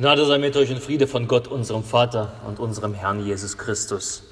Gnade 0.00 0.24
sei 0.24 0.38
mit 0.38 0.56
euch 0.56 0.70
und 0.70 0.80
Friede 0.80 1.06
von 1.06 1.28
Gott, 1.28 1.46
unserem 1.46 1.84
Vater 1.84 2.32
und 2.46 2.58
unserem 2.58 2.94
Herrn 2.94 3.22
Jesus 3.22 3.58
Christus. 3.58 4.22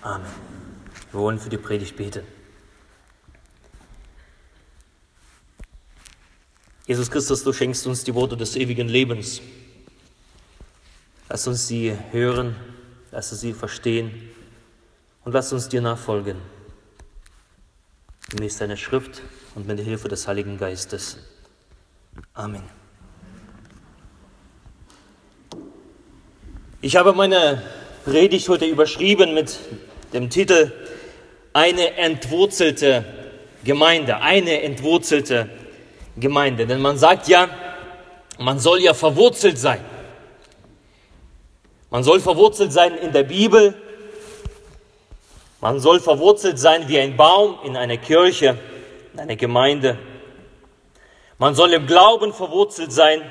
Amen. 0.00 0.30
Wir 1.10 1.18
wollen 1.18 1.40
für 1.40 1.48
die 1.48 1.56
Predigt 1.56 1.96
beten. 1.96 2.22
Jesus 6.86 7.10
Christus, 7.10 7.42
du 7.42 7.52
schenkst 7.52 7.84
uns 7.88 8.04
die 8.04 8.14
Worte 8.14 8.36
des 8.36 8.54
ewigen 8.54 8.88
Lebens. 8.88 9.40
Lass 11.28 11.48
uns 11.48 11.66
sie 11.66 11.98
hören, 12.12 12.54
lass 13.10 13.32
uns 13.32 13.40
sie 13.40 13.54
verstehen 13.54 14.30
und 15.24 15.32
lass 15.32 15.52
uns 15.52 15.68
dir 15.68 15.80
nachfolgen. 15.80 16.36
Gemäß 18.28 18.58
deiner 18.58 18.76
Schrift 18.76 19.20
und 19.56 19.66
mit 19.66 19.78
der 19.78 19.84
Hilfe 19.84 20.06
des 20.06 20.28
Heiligen 20.28 20.58
Geistes. 20.58 21.16
Amen. 22.34 22.81
Ich 26.84 26.96
habe 26.96 27.12
meine 27.12 27.62
Predigt 28.04 28.48
heute 28.48 28.64
überschrieben 28.64 29.34
mit 29.34 29.56
dem 30.12 30.30
Titel 30.30 30.72
Eine 31.52 31.96
entwurzelte 31.96 33.04
Gemeinde. 33.62 34.16
Eine 34.16 34.62
entwurzelte 34.62 35.48
Gemeinde. 36.16 36.66
Denn 36.66 36.80
man 36.80 36.98
sagt 36.98 37.28
ja, 37.28 37.48
man 38.40 38.58
soll 38.58 38.80
ja 38.80 38.94
verwurzelt 38.94 39.58
sein. 39.58 39.78
Man 41.90 42.02
soll 42.02 42.18
verwurzelt 42.18 42.72
sein 42.72 42.96
in 42.96 43.12
der 43.12 43.22
Bibel. 43.22 43.74
Man 45.60 45.78
soll 45.78 46.00
verwurzelt 46.00 46.58
sein 46.58 46.88
wie 46.88 46.98
ein 46.98 47.16
Baum 47.16 47.60
in 47.62 47.76
einer 47.76 47.96
Kirche, 47.96 48.58
in 49.12 49.20
einer 49.20 49.36
Gemeinde. 49.36 49.98
Man 51.38 51.54
soll 51.54 51.74
im 51.74 51.86
Glauben 51.86 52.32
verwurzelt 52.32 52.90
sein 52.90 53.22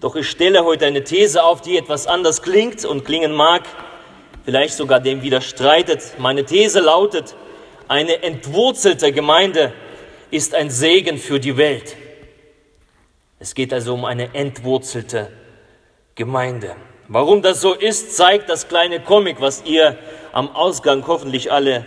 doch 0.00 0.16
ich 0.16 0.28
stelle 0.28 0.64
heute 0.64 0.86
eine 0.86 1.02
These 1.02 1.42
auf, 1.42 1.60
die 1.60 1.76
etwas 1.76 2.06
anders 2.06 2.42
klingt 2.42 2.84
und 2.84 3.04
klingen 3.04 3.32
mag, 3.32 3.62
vielleicht 4.44 4.74
sogar 4.74 5.00
dem 5.00 5.22
widerstreitet. 5.22 6.14
Meine 6.18 6.44
These 6.44 6.80
lautet, 6.80 7.34
eine 7.88 8.22
entwurzelte 8.22 9.12
Gemeinde 9.12 9.72
ist 10.30 10.54
ein 10.54 10.70
Segen 10.70 11.18
für 11.18 11.40
die 11.40 11.56
Welt. 11.56 11.96
Es 13.40 13.54
geht 13.54 13.72
also 13.72 13.94
um 13.94 14.04
eine 14.04 14.34
entwurzelte 14.34 15.30
Gemeinde. 16.14 16.76
Warum 17.08 17.42
das 17.42 17.60
so 17.60 17.72
ist, 17.72 18.16
zeigt 18.16 18.50
das 18.50 18.68
kleine 18.68 19.00
Comic, 19.00 19.40
was 19.40 19.62
ihr 19.64 19.96
am 20.32 20.54
Ausgang 20.54 21.06
hoffentlich 21.06 21.50
alle 21.50 21.86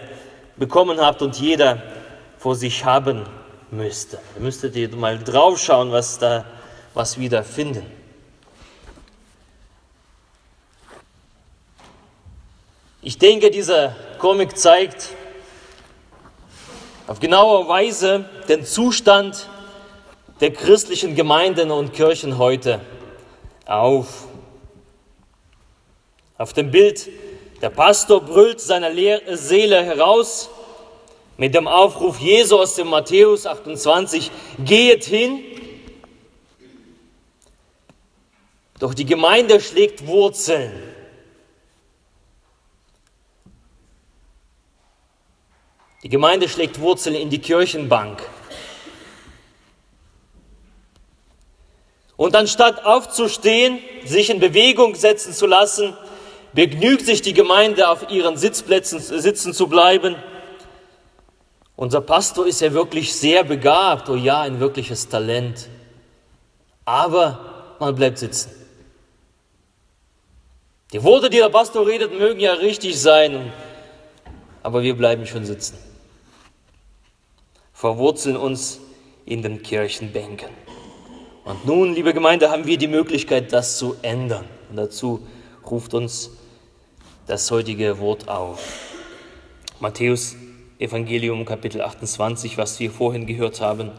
bekommen 0.57 0.99
habt 0.99 1.21
und 1.21 1.37
jeder 1.37 1.83
vor 2.37 2.55
sich 2.55 2.83
haben 2.83 3.25
müsste. 3.69 4.19
Da 4.35 4.41
müsstet 4.41 4.75
ihr 4.75 4.89
mal 4.95 5.19
draufschauen, 5.19 5.91
was 5.91 6.17
da 6.17 6.45
was 6.93 7.19
wir 7.19 7.29
da 7.29 7.43
finden. 7.43 7.85
Ich 13.03 13.17
denke, 13.17 13.49
dieser 13.49 13.95
Comic 14.19 14.55
zeigt 14.55 15.09
auf 17.07 17.19
genaue 17.19 17.67
Weise 17.67 18.29
den 18.47 18.63
Zustand 18.63 19.49
der 20.39 20.53
christlichen 20.53 21.15
Gemeinden 21.15 21.71
und 21.71 21.93
Kirchen 21.93 22.37
heute 22.37 22.79
auf. 23.65 24.27
Auf 26.37 26.53
dem 26.53 26.69
Bild, 26.69 27.09
der 27.63 27.71
Pastor 27.71 28.21
brüllt 28.21 28.61
seine 28.61 28.93
Seele 29.35 29.83
heraus 29.83 30.51
mit 31.37 31.55
dem 31.55 31.67
Aufruf 31.67 32.19
Jesu 32.19 32.59
aus 32.59 32.75
dem 32.75 32.89
Matthäus 32.89 33.47
28, 33.47 34.29
geht 34.63 35.05
hin. 35.05 35.39
Doch 38.77 38.93
die 38.93 39.05
Gemeinde 39.05 39.59
schlägt 39.59 40.05
Wurzeln. 40.05 40.90
Die 46.03 46.09
Gemeinde 46.09 46.49
schlägt 46.49 46.79
Wurzeln 46.79 47.15
in 47.15 47.29
die 47.29 47.39
Kirchenbank. 47.39 48.23
Und 52.17 52.35
anstatt 52.35 52.85
aufzustehen, 52.85 53.79
sich 54.05 54.29
in 54.29 54.39
Bewegung 54.39 54.95
setzen 54.95 55.33
zu 55.33 55.45
lassen, 55.45 55.95
begnügt 56.53 57.05
sich 57.05 57.21
die 57.21 57.33
Gemeinde, 57.33 57.87
auf 57.87 58.09
ihren 58.09 58.35
Sitzplätzen 58.37 58.99
sitzen 58.99 59.53
zu 59.53 59.67
bleiben. 59.67 60.15
Unser 61.75 62.01
Pastor 62.01 62.45
ist 62.45 62.61
ja 62.61 62.73
wirklich 62.73 63.13
sehr 63.13 63.43
begabt, 63.43 64.09
oh 64.09 64.15
ja, 64.15 64.41
ein 64.41 64.59
wirkliches 64.59 65.07
Talent. 65.07 65.67
Aber 66.85 67.75
man 67.79 67.95
bleibt 67.95 68.17
sitzen. 68.17 68.51
Die 70.93 71.01
Worte, 71.03 71.29
die 71.29 71.37
der 71.37 71.49
Pastor 71.49 71.87
redet, 71.87 72.11
mögen 72.17 72.39
ja 72.39 72.53
richtig 72.53 72.99
sein, 72.99 73.53
aber 74.61 74.83
wir 74.83 74.95
bleiben 74.95 75.25
schon 75.25 75.45
sitzen 75.45 75.90
verwurzeln 77.81 78.37
uns 78.37 78.79
in 79.25 79.41
den 79.41 79.63
Kirchenbänken. 79.63 80.49
Und 81.43 81.65
nun, 81.65 81.95
liebe 81.95 82.13
Gemeinde, 82.13 82.51
haben 82.51 82.67
wir 82.67 82.77
die 82.77 82.87
Möglichkeit, 82.87 83.51
das 83.53 83.79
zu 83.79 83.95
ändern. 84.03 84.45
Und 84.69 84.75
dazu 84.75 85.27
ruft 85.67 85.95
uns 85.95 86.29
das 87.25 87.49
heutige 87.49 87.97
Wort 87.97 88.27
auf. 88.27 88.61
Matthäus 89.79 90.35
Evangelium 90.77 91.43
Kapitel 91.43 91.81
28, 91.81 92.55
was 92.55 92.79
wir 92.79 92.91
vorhin 92.91 93.25
gehört 93.25 93.61
haben, 93.61 93.89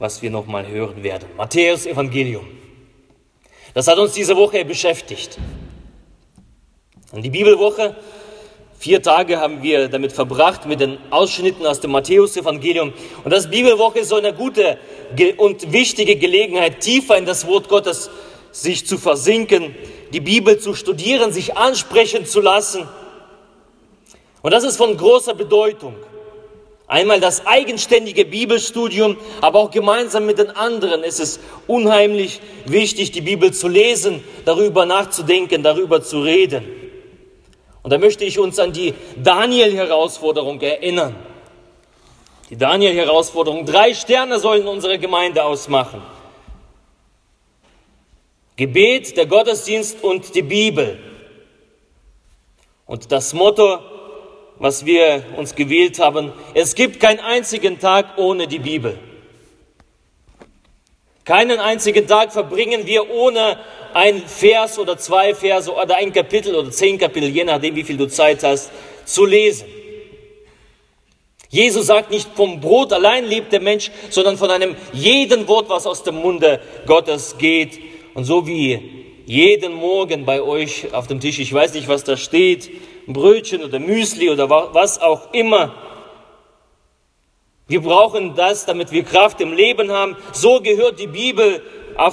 was 0.00 0.20
wir 0.20 0.32
nochmal 0.32 0.66
hören 0.66 1.04
werden. 1.04 1.28
Matthäus 1.36 1.86
Evangelium. 1.86 2.48
Das 3.72 3.86
hat 3.86 3.98
uns 3.98 4.14
diese 4.14 4.36
Woche 4.36 4.64
beschäftigt. 4.64 5.38
Und 7.12 7.22
die 7.22 7.30
Bibelwoche 7.30 7.94
Vier 8.80 9.02
Tage 9.02 9.40
haben 9.40 9.60
wir 9.64 9.88
damit 9.88 10.12
verbracht 10.12 10.66
mit 10.66 10.78
den 10.78 10.98
Ausschnitten 11.10 11.66
aus 11.66 11.80
dem 11.80 11.90
Matthäus-Evangelium. 11.90 12.92
Und 13.24 13.32
das 13.32 13.50
Bibelwoche 13.50 13.98
ist 13.98 14.10
so 14.10 14.14
eine 14.14 14.32
gute 14.32 14.78
und 15.36 15.72
wichtige 15.72 16.14
Gelegenheit, 16.14 16.78
tiefer 16.80 17.18
in 17.18 17.26
das 17.26 17.44
Wort 17.48 17.68
Gottes 17.68 18.08
sich 18.52 18.86
zu 18.86 18.96
versinken, 18.96 19.74
die 20.12 20.20
Bibel 20.20 20.58
zu 20.60 20.74
studieren, 20.74 21.32
sich 21.32 21.56
ansprechen 21.56 22.24
zu 22.24 22.40
lassen. 22.40 22.88
Und 24.42 24.52
das 24.52 24.62
ist 24.62 24.76
von 24.76 24.96
großer 24.96 25.34
Bedeutung. 25.34 25.96
Einmal 26.86 27.18
das 27.18 27.46
eigenständige 27.46 28.24
Bibelstudium, 28.24 29.16
aber 29.40 29.58
auch 29.58 29.70
gemeinsam 29.72 30.24
mit 30.24 30.38
den 30.38 30.50
anderen 30.50 31.02
ist 31.02 31.18
es 31.18 31.40
unheimlich 31.66 32.40
wichtig, 32.64 33.10
die 33.10 33.22
Bibel 33.22 33.52
zu 33.52 33.66
lesen, 33.66 34.22
darüber 34.44 34.86
nachzudenken, 34.86 35.64
darüber 35.64 36.00
zu 36.00 36.20
reden. 36.20 36.77
Und 37.88 37.92
da 37.92 37.96
möchte 37.96 38.22
ich 38.26 38.38
uns 38.38 38.58
an 38.58 38.74
die 38.74 38.92
Daniel-Herausforderung 39.16 40.60
erinnern. 40.60 41.16
Die 42.50 42.56
Daniel-Herausforderung. 42.58 43.64
Drei 43.64 43.94
Sterne 43.94 44.38
sollen 44.38 44.68
unsere 44.68 44.98
Gemeinde 44.98 45.42
ausmachen. 45.42 46.02
Gebet, 48.56 49.16
der 49.16 49.24
Gottesdienst 49.24 50.04
und 50.04 50.34
die 50.34 50.42
Bibel. 50.42 50.98
Und 52.84 53.10
das 53.10 53.32
Motto, 53.32 53.78
was 54.58 54.84
wir 54.84 55.24
uns 55.38 55.54
gewählt 55.54 55.98
haben, 55.98 56.34
es 56.52 56.74
gibt 56.74 57.00
keinen 57.00 57.20
einzigen 57.20 57.78
Tag 57.78 58.18
ohne 58.18 58.46
die 58.46 58.58
Bibel. 58.58 58.98
Keinen 61.28 61.60
einzigen 61.60 62.06
Tag 62.06 62.32
verbringen 62.32 62.86
wir 62.86 63.10
ohne 63.10 63.58
ein 63.92 64.22
Vers 64.22 64.78
oder 64.78 64.96
zwei 64.96 65.34
Verse 65.34 65.70
oder 65.70 65.96
ein 65.96 66.10
Kapitel 66.10 66.54
oder 66.54 66.70
zehn 66.70 66.96
Kapitel, 66.96 67.28
je 67.28 67.44
nachdem, 67.44 67.76
wie 67.76 67.84
viel 67.84 67.98
du 67.98 68.08
Zeit 68.08 68.42
hast, 68.42 68.70
zu 69.04 69.26
lesen. 69.26 69.68
Jesus 71.50 71.88
sagt 71.88 72.10
nicht, 72.10 72.30
vom 72.34 72.60
Brot 72.60 72.94
allein 72.94 73.26
lebt 73.26 73.52
der 73.52 73.60
Mensch, 73.60 73.90
sondern 74.08 74.38
von 74.38 74.50
einem 74.50 74.74
jeden 74.94 75.46
Wort, 75.48 75.68
was 75.68 75.86
aus 75.86 76.02
dem 76.02 76.14
Munde 76.14 76.62
Gottes 76.86 77.36
geht. 77.36 77.78
Und 78.14 78.24
so 78.24 78.46
wie 78.46 79.04
jeden 79.26 79.74
Morgen 79.74 80.24
bei 80.24 80.40
euch 80.40 80.94
auf 80.94 81.08
dem 81.08 81.20
Tisch, 81.20 81.40
ich 81.40 81.52
weiß 81.52 81.74
nicht, 81.74 81.88
was 81.88 82.04
da 82.04 82.16
steht, 82.16 82.70
Brötchen 83.06 83.62
oder 83.62 83.78
Müsli 83.78 84.30
oder 84.30 84.48
was 84.48 84.98
auch 84.98 85.34
immer. 85.34 85.74
Wir 87.68 87.82
brauchen 87.82 88.34
das, 88.34 88.64
damit 88.64 88.90
wir 88.90 89.04
Kraft 89.04 89.40
im 89.42 89.52
Leben 89.52 89.92
haben. 89.92 90.16
So 90.32 90.60
gehört 90.60 90.98
die 90.98 91.06
Bibel 91.06 91.62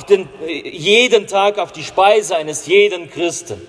den, 0.09 0.27
jeden 0.45 1.27
Tag 1.27 1.57
auf 1.59 1.71
die 1.71 1.83
Speise 1.83 2.35
eines 2.35 2.67
jeden 2.67 3.09
Christen. 3.09 3.65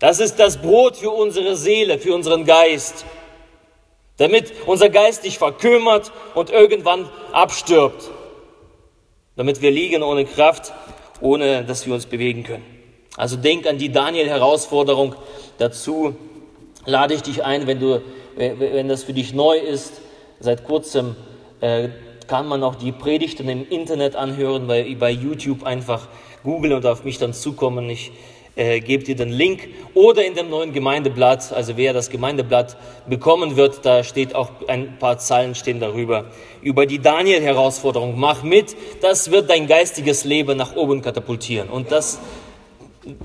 Das 0.00 0.18
ist 0.18 0.40
das 0.40 0.60
Brot 0.60 0.96
für 0.96 1.10
unsere 1.10 1.56
Seele, 1.56 1.98
für 1.98 2.14
unseren 2.14 2.44
Geist, 2.44 3.04
damit 4.16 4.52
unser 4.66 4.88
Geist 4.88 5.24
nicht 5.24 5.38
verkümmert 5.38 6.10
und 6.34 6.50
irgendwann 6.50 7.08
abstirbt, 7.32 8.10
damit 9.36 9.62
wir 9.62 9.70
liegen 9.70 10.02
ohne 10.02 10.24
Kraft, 10.24 10.72
ohne 11.20 11.64
dass 11.64 11.86
wir 11.86 11.94
uns 11.94 12.06
bewegen 12.06 12.42
können. 12.42 12.64
Also 13.16 13.36
denk 13.36 13.66
an 13.66 13.78
die 13.78 13.92
Daniel-Herausforderung. 13.92 15.14
Dazu 15.58 16.16
lade 16.86 17.14
ich 17.14 17.22
dich 17.22 17.44
ein, 17.44 17.66
wenn, 17.66 17.78
du, 17.78 18.02
wenn 18.36 18.88
das 18.88 19.04
für 19.04 19.12
dich 19.12 19.34
neu 19.34 19.58
ist, 19.58 20.00
seit 20.40 20.64
kurzem 20.64 21.14
äh, 21.60 21.88
kann 22.26 22.46
man 22.48 22.62
auch 22.62 22.74
die 22.74 22.92
Predigten 22.92 23.48
im 23.48 23.68
Internet 23.68 24.16
anhören, 24.16 24.66
bei, 24.66 24.96
bei 24.98 25.10
YouTube 25.10 25.64
einfach 25.64 26.08
googeln 26.42 26.72
und 26.72 26.86
auf 26.86 27.04
mich 27.04 27.18
dann 27.18 27.32
zukommen. 27.32 27.88
Ich 27.90 28.12
äh, 28.56 28.80
gebe 28.80 29.04
dir 29.04 29.16
den 29.16 29.30
Link. 29.30 29.68
Oder 29.94 30.24
in 30.24 30.34
dem 30.34 30.50
neuen 30.50 30.72
Gemeindeblatt, 30.72 31.52
also 31.52 31.76
wer 31.76 31.92
das 31.92 32.10
Gemeindeblatt 32.10 32.76
bekommen 33.08 33.56
wird, 33.56 33.84
da 33.84 34.04
steht 34.04 34.34
auch 34.34 34.50
ein 34.68 34.98
paar 34.98 35.18
Zeilen 35.18 35.54
stehen 35.54 35.80
darüber. 35.80 36.26
Über 36.62 36.86
die 36.86 36.98
Daniel-Herausforderung. 36.98 38.18
Mach 38.18 38.42
mit, 38.42 38.76
das 39.00 39.30
wird 39.30 39.50
dein 39.50 39.66
geistiges 39.66 40.24
Leben 40.24 40.56
nach 40.56 40.76
oben 40.76 41.02
katapultieren. 41.02 41.68
Und 41.68 41.90
das, 41.90 42.18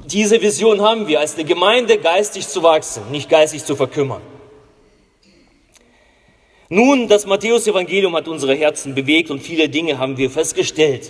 diese 0.06 0.42
Vision 0.42 0.82
haben 0.82 1.08
wir, 1.08 1.20
als 1.20 1.36
eine 1.36 1.46
Gemeinde 1.46 1.98
geistig 1.98 2.48
zu 2.48 2.64
wachsen, 2.64 3.04
nicht 3.12 3.30
geistig 3.30 3.64
zu 3.66 3.76
verkümmern. 3.76 4.22
Nun, 6.76 7.08
das 7.08 7.26
Matthäus-Evangelium 7.26 8.18
hat 8.18 8.28
unsere 8.28 8.54
Herzen 8.54 8.94
bewegt 8.94 9.32
und 9.32 9.42
viele 9.42 9.70
Dinge 9.70 9.98
haben 9.98 10.18
wir 10.18 10.30
festgestellt. 10.30 11.10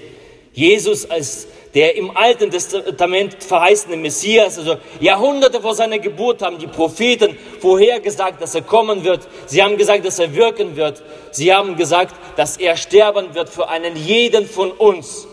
Jesus 0.53 1.09
als 1.09 1.47
der 1.73 1.95
im 1.95 2.15
Alten 2.15 2.51
Testament 2.51 3.43
verheißene 3.43 3.97
Messias, 3.97 4.59
also 4.59 4.75
Jahrhunderte 4.99 5.59
vor 5.59 5.73
seiner 5.73 5.97
Geburt 5.97 6.43
haben 6.43 6.59
die 6.59 6.67
Propheten 6.67 7.35
vorhergesagt, 7.59 8.43
dass 8.43 8.53
er 8.53 8.61
kommen 8.61 9.03
wird. 9.03 9.27
Sie 9.47 9.63
haben 9.63 9.75
gesagt, 9.75 10.05
dass 10.05 10.19
er 10.19 10.35
wirken 10.35 10.75
wird. 10.75 11.01
Sie 11.31 11.51
haben 11.51 11.75
gesagt, 11.75 12.13
dass 12.35 12.57
er 12.57 12.77
sterben 12.77 13.33
wird 13.33 13.49
für 13.49 13.67
einen 13.67 13.95
jeden 13.95 14.45
von 14.45 14.69
uns. 14.69 15.27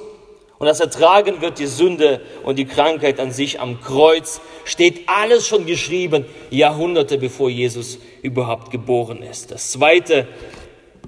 Und 0.63 0.69
dass 0.69 0.79
er 0.79 0.91
tragen 0.91 1.41
wird 1.41 1.59
die 1.59 1.67
Sünde 1.67 2.21
und 2.45 2.57
die 2.57 2.67
Krankheit 2.67 3.19
an 3.19 3.33
sich 3.33 3.59
am 3.59 3.81
Kreuz. 3.81 4.41
Steht 4.65 5.09
alles 5.09 5.45
schon 5.49 5.67
geschrieben, 5.67 6.25
Jahrhunderte 6.51 7.19
bevor 7.19 7.51
Jesus 7.51 7.99
überhaupt 8.23 8.71
geboren 8.71 9.25
ist. 9.25 9.51
Das 9.51 9.73
Zweite, 9.73 10.29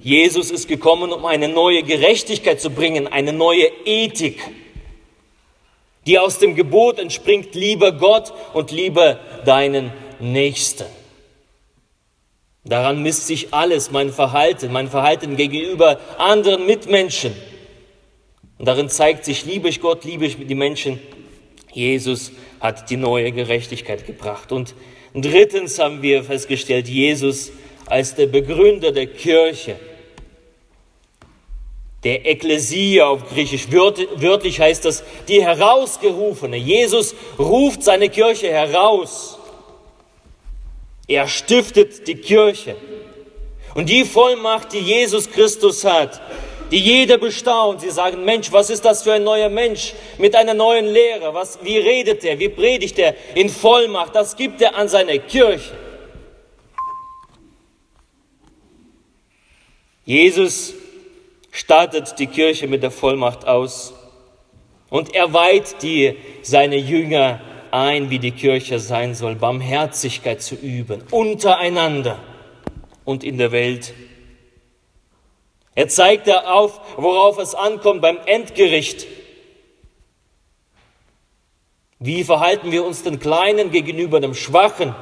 Jesus 0.01 0.51
ist 0.51 0.67
gekommen, 0.67 1.13
um 1.13 1.25
eine 1.25 1.47
neue 1.47 1.83
Gerechtigkeit 1.83 2.59
zu 2.59 2.69
bringen, 2.69 3.07
eine 3.07 3.31
neue 3.31 3.71
Ethik 3.85 4.41
die 6.05 6.19
aus 6.19 6.37
dem 6.37 6.53
Gebot 6.53 6.99
entspringt, 6.99 7.55
liebe 7.55 7.91
Gott 7.93 8.31
und 8.53 8.69
liebe 8.71 9.19
deinen 9.43 9.91
Nächsten. 10.19 10.85
Daran 12.63 13.01
misst 13.01 13.25
sich 13.27 13.53
alles, 13.53 13.89
mein 13.89 14.11
Verhalten, 14.11 14.71
mein 14.71 14.87
Verhalten 14.87 15.35
gegenüber 15.35 15.99
anderen 16.17 16.65
Mitmenschen. 16.65 17.33
Und 18.57 18.65
darin 18.65 18.89
zeigt 18.89 19.25
sich, 19.25 19.45
liebe 19.45 19.69
ich 19.69 19.81
Gott, 19.81 20.03
liebe 20.05 20.25
ich 20.25 20.37
die 20.37 20.55
Menschen. 20.55 20.99
Jesus 21.73 22.31
hat 22.59 22.89
die 22.89 22.97
neue 22.97 23.31
Gerechtigkeit 23.31 24.05
gebracht. 24.07 24.51
Und 24.51 24.75
drittens 25.13 25.79
haben 25.79 26.01
wir 26.01 26.23
festgestellt, 26.23 26.87
Jesus 26.87 27.51
als 27.85 28.15
der 28.15 28.27
Begründer 28.27 28.91
der 28.91 29.07
Kirche 29.07 29.77
der 32.05 32.23
Ekklesia 32.23 33.07
auf 33.07 33.27
Griechisch. 33.29 33.67
Wörtlich 33.71 34.59
heißt 34.59 34.85
das 34.85 35.03
die 35.27 35.43
Herausgerufene. 35.43 36.55
Jesus 36.55 37.15
ruft 37.39 37.83
seine 37.83 38.09
Kirche 38.09 38.47
heraus. 38.47 39.39
Er 41.07 41.27
stiftet 41.27 42.07
die 42.07 42.15
Kirche. 42.15 42.75
Und 43.73 43.89
die 43.89 44.05
Vollmacht, 44.05 44.71
die 44.71 44.79
Jesus 44.79 45.29
Christus 45.29 45.83
hat, 45.83 46.21
die 46.71 46.79
jeder 46.79 47.17
bestaunt. 47.17 47.81
Sie 47.81 47.89
sagen, 47.89 48.25
Mensch, 48.25 48.51
was 48.51 48.69
ist 48.69 48.85
das 48.85 49.03
für 49.03 49.13
ein 49.13 49.23
neuer 49.23 49.49
Mensch 49.49 49.93
mit 50.17 50.35
einer 50.35 50.53
neuen 50.53 50.85
Lehre? 50.85 51.33
Was, 51.33 51.59
wie 51.63 51.77
redet 51.77 52.23
er? 52.23 52.39
Wie 52.39 52.49
predigt 52.49 52.99
er 52.99 53.15
in 53.35 53.49
Vollmacht? 53.49 54.15
Das 54.15 54.35
gibt 54.35 54.61
er 54.61 54.75
an 54.75 54.87
seine 54.87 55.19
Kirche. 55.19 55.77
Jesus 60.05 60.73
startet 61.51 62.19
die 62.19 62.27
Kirche 62.27 62.67
mit 62.67 62.83
der 62.83 62.91
Vollmacht 62.91 63.47
aus 63.47 63.93
und 64.89 65.15
er 65.15 65.33
weiht 65.33 65.81
die, 65.81 66.15
seine 66.43 66.77
Jünger 66.77 67.41
ein, 67.71 68.09
wie 68.09 68.19
die 68.19 68.31
Kirche 68.31 68.79
sein 68.79 69.15
soll, 69.15 69.35
Barmherzigkeit 69.35 70.41
zu 70.41 70.55
üben, 70.55 71.03
untereinander 71.11 72.19
und 73.03 73.23
in 73.23 73.37
der 73.37 73.51
Welt. 73.51 73.93
Er 75.75 75.89
zeigt 75.89 76.29
auf, 76.29 76.79
worauf 76.97 77.37
es 77.37 77.53
ankommt 77.53 78.01
beim 78.01 78.17
Endgericht. 78.25 79.05
Wie 81.99 82.23
verhalten 82.23 82.71
wir 82.71 82.85
uns 82.85 83.03
den 83.03 83.19
Kleinen 83.19 83.71
gegenüber 83.71 84.21
dem 84.21 84.33
Schwachen? 84.33 84.95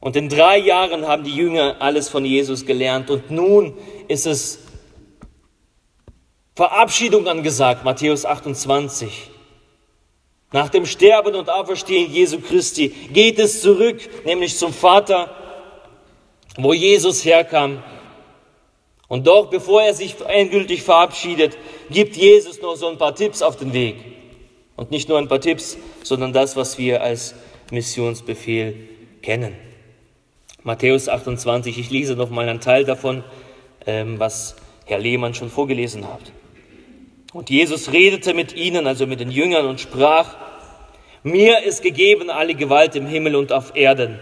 Und 0.00 0.16
in 0.16 0.28
drei 0.28 0.58
Jahren 0.58 1.06
haben 1.06 1.22
die 1.22 1.34
Jünger 1.34 1.76
alles 1.78 2.08
von 2.08 2.24
Jesus 2.24 2.66
gelernt. 2.66 3.08
Und 3.08 3.30
nun 3.30 3.78
ist 4.08 4.26
es 4.26 4.58
Verabschiedung 6.56 7.28
angesagt, 7.28 7.84
Matthäus 7.84 8.24
28. 8.24 9.30
Nach 10.50 10.68
dem 10.68 10.86
Sterben 10.86 11.36
und 11.36 11.48
Auferstehen 11.48 12.12
Jesu 12.12 12.40
Christi 12.40 12.88
geht 12.88 13.38
es 13.38 13.62
zurück, 13.62 14.00
nämlich 14.24 14.58
zum 14.58 14.72
Vater, 14.72 15.34
wo 16.56 16.72
Jesus 16.72 17.24
herkam. 17.24 17.82
Und 19.08 19.26
doch, 19.26 19.50
bevor 19.50 19.82
er 19.82 19.94
sich 19.94 20.16
endgültig 20.26 20.82
verabschiedet, 20.82 21.56
gibt 21.90 22.16
Jesus 22.16 22.62
noch 22.62 22.76
so 22.76 22.88
ein 22.88 22.98
paar 22.98 23.14
Tipps 23.14 23.42
auf 23.42 23.56
den 23.56 23.72
Weg. 23.72 23.96
Und 24.76 24.90
nicht 24.90 25.08
nur 25.08 25.18
ein 25.18 25.28
paar 25.28 25.40
Tipps, 25.40 25.76
sondern 26.02 26.32
das, 26.32 26.56
was 26.56 26.78
wir 26.78 27.02
als 27.02 27.34
Missionsbefehl 27.70 28.88
kennen. 29.20 29.54
Matthäus 30.62 31.08
28, 31.08 31.78
ich 31.78 31.90
lese 31.90 32.16
noch 32.16 32.30
mal 32.30 32.48
einen 32.48 32.60
Teil 32.60 32.84
davon, 32.84 33.24
ähm, 33.86 34.18
was 34.18 34.56
Herr 34.86 34.98
Lehmann 34.98 35.34
schon 35.34 35.50
vorgelesen 35.50 36.06
hat. 36.08 36.32
Und 37.32 37.50
Jesus 37.50 37.92
redete 37.92 38.34
mit 38.34 38.54
ihnen, 38.54 38.86
also 38.86 39.06
mit 39.06 39.20
den 39.20 39.30
Jüngern, 39.30 39.66
und 39.66 39.80
sprach, 39.80 40.36
mir 41.22 41.62
ist 41.62 41.82
gegeben 41.82 42.30
alle 42.30 42.54
Gewalt 42.54 42.94
im 42.94 43.06
Himmel 43.06 43.36
und 43.36 43.52
auf 43.52 43.74
Erden. 43.74 44.18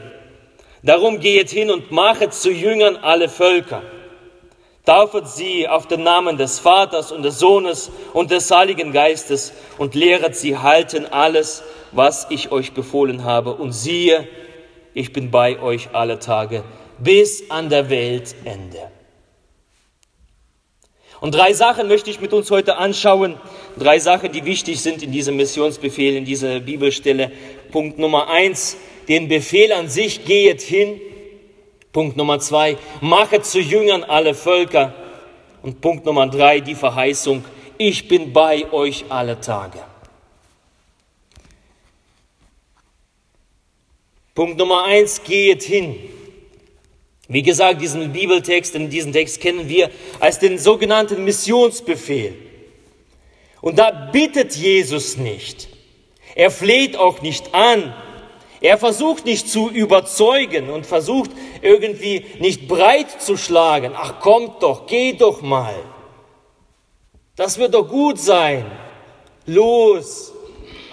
Darum 0.83 1.21
gehet 1.21 1.51
hin 1.51 1.71
und 1.71 1.91
machet 1.91 2.33
zu 2.33 2.51
Jüngern 2.51 2.97
alle 2.97 3.29
Völker. 3.29 3.83
Taufet 4.87 5.29
sie 5.29 5.69
auf 5.69 5.87
den 5.87 6.03
Namen 6.03 6.39
des 6.39 6.59
Vaters 6.59 7.13
und 7.13 7.23
des 7.23 7.39
Sohnes 7.39 7.91
und 8.15 8.31
des 8.31 8.51
Heiligen 8.51 8.93
Geistes 8.93 9.53
und 9.77 9.95
lehret 9.95 10.35
sie 10.35 10.57
halten 10.57 11.07
alles, 11.07 11.63
was 11.93 12.27
ich 12.31 12.51
euch 12.51 12.73
befohlen 12.73 13.25
habe. 13.25 13.55
Und 13.55 13.73
siehe, 13.73 14.27
ich 14.95 15.13
bin 15.13 15.31
bei 15.31 15.61
euch 15.61 15.91
alle 15.93 16.19
Tage 16.19 16.65
bis 16.99 17.51
an 17.51 17.69
der 17.69 17.91
Weltende. 17.91 18.91
Und 21.21 21.35
drei 21.35 21.53
Sachen 21.53 21.89
möchte 21.89 22.11
ich 22.11 22.21
mit 22.21 22.33
uns 22.33 22.51
heute 22.51 22.79
anschauen. 22.79 23.37
Drei 23.79 23.99
Sachen, 23.99 24.33
die 24.33 24.47
wichtig 24.47 24.81
sind 24.81 25.03
in 25.03 25.13
diesem 25.13 25.37
Missionsbefehl, 25.37 26.17
in 26.17 26.25
dieser 26.25 26.61
Bibelstelle. 26.61 27.31
Punkt 27.71 27.99
Nummer 27.99 28.29
eins, 28.29 28.79
den 29.11 29.27
Befehl 29.27 29.73
an 29.73 29.89
sich, 29.89 30.25
gehet 30.25 30.63
hin. 30.63 31.01
Punkt 31.93 32.17
Nummer 32.17 32.39
zwei, 32.39 32.79
machet 33.01 33.45
zu 33.45 33.59
Jüngern 33.59 34.05
alle 34.05 34.35
Völker. 34.35 34.95
Und 35.63 35.81
Punkt 35.81 36.07
Nummer 36.07 36.29
drei, 36.29 36.61
die 36.61 36.77
Verheißung, 36.77 37.45
ich 37.77 38.07
bin 38.07 38.33
bei 38.33 38.73
euch 38.73 39.05
alle 39.09 39.41
Tage. 39.41 39.81
Punkt 44.33 44.57
Nummer 44.57 44.85
eins, 44.85 45.23
geht 45.25 45.65
hin. 45.65 45.97
Wie 47.27 47.43
gesagt, 47.43 47.81
diesen 47.81 48.13
Bibeltext, 48.13 48.75
diesen 48.77 49.13
Text 49.13 49.41
kennen 49.41 49.69
wir 49.69 49.91
als 50.21 50.39
den 50.39 50.57
sogenannten 50.57 51.25
Missionsbefehl. 51.25 52.37
Und 53.61 53.79
da 53.79 53.91
bittet 53.91 54.55
Jesus 54.55 55.17
nicht. 55.17 55.69
Er 56.37 56.53
fleht 56.53 56.97
auch 56.97 57.23
nicht 57.23 57.55
an. 57.55 57.93
Er 58.61 58.79
versucht 58.79 59.25
nicht 59.25 59.49
zu 59.49 59.71
überzeugen 59.71 60.71
und 60.71 60.87
versucht 60.87 61.31
irgendwie 61.63 62.27
nicht 62.39 62.69
breit 62.69 63.23
zu 63.23 63.37
schlagen. 63.37 63.93
Ach, 63.97 64.21
kommt 64.21 64.63
doch, 64.63 64.87
geh 64.87 65.15
doch 65.15 65.41
mal. 65.41 65.75
Das 67.37 67.59
wird 67.59 67.75
doch 67.75 67.89
gut 67.89 68.19
sein. 68.19 68.71
Los, 69.47 70.33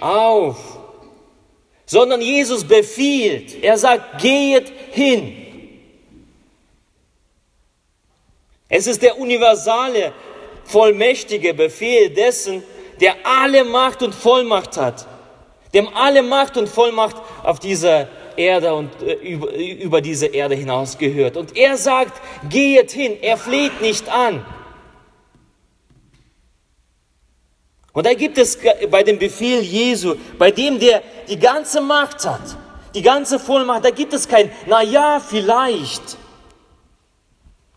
auf 0.00 0.78
sondern 1.88 2.20
Jesus 2.20 2.64
befiehlt. 2.64 3.64
Er 3.64 3.78
sagt, 3.78 4.20
geht 4.20 4.70
hin. 4.92 5.34
Es 8.68 8.86
ist 8.86 9.00
der 9.00 9.18
universale, 9.18 10.12
vollmächtige 10.64 11.54
Befehl 11.54 12.10
dessen, 12.10 12.62
der 13.00 13.14
alle 13.24 13.64
Macht 13.64 14.02
und 14.02 14.14
Vollmacht 14.14 14.76
hat, 14.76 15.06
dem 15.74 15.88
alle 15.94 16.22
Macht 16.22 16.56
und 16.56 16.68
Vollmacht 16.68 17.16
auf 17.42 17.58
dieser 17.58 18.08
Erde 18.36 18.74
und 18.74 18.90
äh, 19.02 19.14
über, 19.14 20.00
diese 20.00 20.26
Erde 20.26 20.54
hinaus 20.54 20.96
gehört. 20.96 21.36
Und 21.36 21.56
er 21.56 21.76
sagt, 21.76 22.20
geht 22.48 22.92
hin, 22.92 23.16
er 23.20 23.36
fleht 23.36 23.80
nicht 23.80 24.08
an. 24.08 24.46
Und 27.92 28.06
da 28.06 28.14
gibt 28.14 28.38
es 28.38 28.58
bei 28.90 29.02
dem 29.02 29.18
Befehl 29.18 29.60
Jesu, 29.60 30.14
bei 30.38 30.52
dem 30.52 30.78
der 30.78 31.02
die 31.28 31.38
ganze 31.38 31.80
Macht 31.80 32.24
hat, 32.24 32.56
die 32.94 33.02
ganze 33.02 33.40
Vollmacht, 33.40 33.84
da 33.84 33.90
gibt 33.90 34.12
es 34.12 34.28
kein, 34.28 34.52
na 34.66 34.82
ja, 34.82 35.20
vielleicht. 35.20 36.16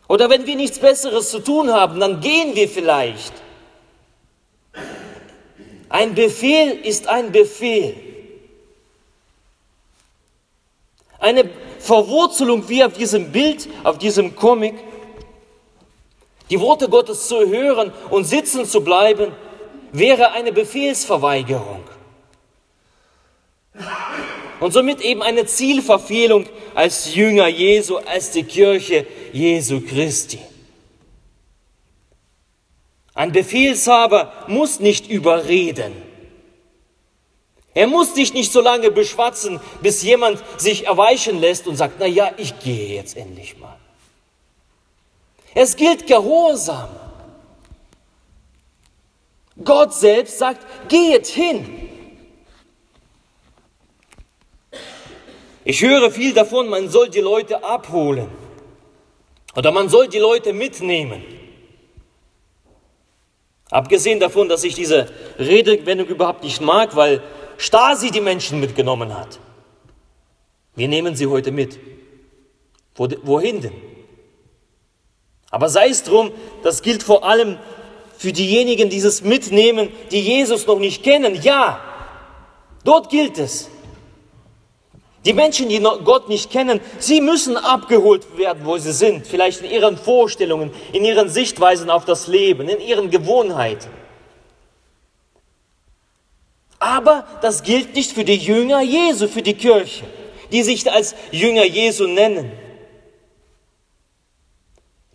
Oder 0.08 0.30
wenn 0.30 0.46
wir 0.46 0.56
nichts 0.56 0.78
Besseres 0.78 1.32
zu 1.32 1.40
tun 1.40 1.72
haben, 1.72 2.00
dann 2.00 2.20
gehen 2.20 2.54
wir 2.54 2.68
vielleicht. 2.68 3.34
Ein 5.92 6.16
Befehl 6.16 6.80
ist 6.84 7.08
ein 7.08 7.34
Befehl. 7.34 7.96
Eine 11.20 11.50
Verwurzelung 11.80 12.68
wie 12.70 12.84
auf 12.84 12.94
diesem 12.94 13.32
Bild, 13.32 13.68
auf 13.84 13.98
diesem 13.98 14.36
Comic, 14.36 14.76
die 16.50 16.60
Worte 16.60 16.88
Gottes 16.88 17.28
zu 17.28 17.46
hören 17.46 17.92
und 18.10 18.24
sitzen 18.24 18.66
zu 18.66 18.82
bleiben, 18.82 19.34
wäre 19.92 20.32
eine 20.32 20.54
Befehlsverweigerung. 20.54 21.84
Und 24.62 24.72
somit 24.72 25.02
eben 25.02 25.22
eine 25.22 25.46
Zielverfehlung 25.46 26.46
als 26.74 27.14
Jünger 27.14 27.48
Jesu, 27.48 27.98
als 27.98 28.32
die 28.32 28.44
Kirche 28.44 29.06
Jesu 29.34 29.82
Christi. 29.82 30.40
Ein 33.22 33.34
Befehlshaber 33.34 34.34
muss 34.48 34.80
nicht 34.80 35.08
überreden. 35.08 35.94
Er 37.75 37.86
muss 37.86 38.16
dich 38.16 38.34
nicht 38.34 38.51
so 38.51 38.62
lange 38.62 38.90
beschwatzen, 38.90 39.60
bis 39.80 40.01
jemand 40.01 40.44
sich 40.58 40.88
erweichen 40.88 41.40
lässt 41.40 41.68
und 41.68 41.75
sagt, 41.75 41.98
na 42.00 42.08
ja, 42.08 42.32
ich 42.38 42.58
gehe 42.62 42.96
jetzt 42.96 43.16
endlich 43.16 43.60
mal. 43.60 43.78
Es 45.54 45.75
gilt 45.75 46.08
Gehorsam. 46.08 46.90
Gott 49.63 49.94
selbst 49.94 50.40
sagt, 50.40 50.66
geht 50.90 51.28
hin. 51.28 51.90
Ich 55.63 55.84
höre 55.84 56.10
viel 56.10 56.34
davon, 56.34 56.70
man 56.70 56.90
soll 56.90 57.12
die 57.12 57.20
Leute 57.20 57.63
abholen 57.63 58.30
oder 59.56 59.72
man 59.72 59.90
soll 59.90 60.08
die 60.08 60.18
Leute 60.18 60.54
mitnehmen. 60.54 61.41
Abgesehen 63.72 64.20
davon, 64.20 64.50
dass 64.50 64.63
ich 64.66 64.75
diese 64.75 65.08
Redewendung 65.40 66.08
überhaupt 66.08 66.44
nicht 66.44 66.62
mag, 66.62 66.96
weil 66.96 67.24
Stasi 67.58 68.12
die 68.12 68.22
Menschen 68.22 68.60
mitgenommen 68.60 69.18
hat. 69.18 69.40
Wir 70.75 70.88
nehmen 70.88 71.16
sie 71.16 71.28
heute 71.28 71.51
mit. 71.51 71.80
Wohin 72.96 73.62
denn? 73.62 73.74
Aber 75.50 75.70
sei 75.70 75.88
es 75.88 76.04
drum, 76.04 76.32
das 76.63 76.82
gilt 76.82 77.01
vor 77.01 77.24
allem 77.24 77.58
für 78.18 78.34
diejenigen, 78.34 78.90
die 78.90 78.98
es 78.98 79.24
mitnehmen, 79.24 79.90
die 80.12 80.22
Jesus 80.22 80.68
noch 80.68 80.78
nicht 80.78 81.01
kennen. 81.01 81.42
Ja, 81.42 81.82
dort 82.84 83.10
gilt 83.10 83.40
es. 83.40 83.71
Die 85.25 85.34
Menschen, 85.34 85.70
die 85.70 85.80
Gott 85.80 86.30
nicht 86.30 86.50
kennen, 86.50 86.80
sie 86.98 87.22
müssen 87.22 87.56
abgeholt 87.56 88.38
werden, 88.38 88.66
wo 88.66 88.78
sie 88.78 88.92
sind. 88.92 89.28
Vielleicht 89.28 89.62
in 89.62 89.70
ihren 89.70 89.98
Vorstellungen, 89.98 90.72
in 90.94 91.06
ihren 91.06 91.30
Sichtweisen 91.30 91.92
auf 91.92 92.06
das 92.06 92.28
Leben, 92.28 92.68
in 92.68 92.80
ihren 92.80 93.12
Gewohnheiten. 93.12 93.90
Aber 96.80 97.28
das 97.44 97.62
gilt 97.62 97.94
nicht 97.94 98.12
für 98.12 98.25
die 98.25 98.38
Jünger 98.38 98.82
Jesu, 98.82 99.28
für 99.28 99.44
die 99.44 99.54
Kirche, 99.54 100.04
die 100.51 100.63
sich 100.63 100.92
als 100.92 101.13
Jünger 101.30 101.66
Jesu 101.66 102.08
nennen. 102.08 102.51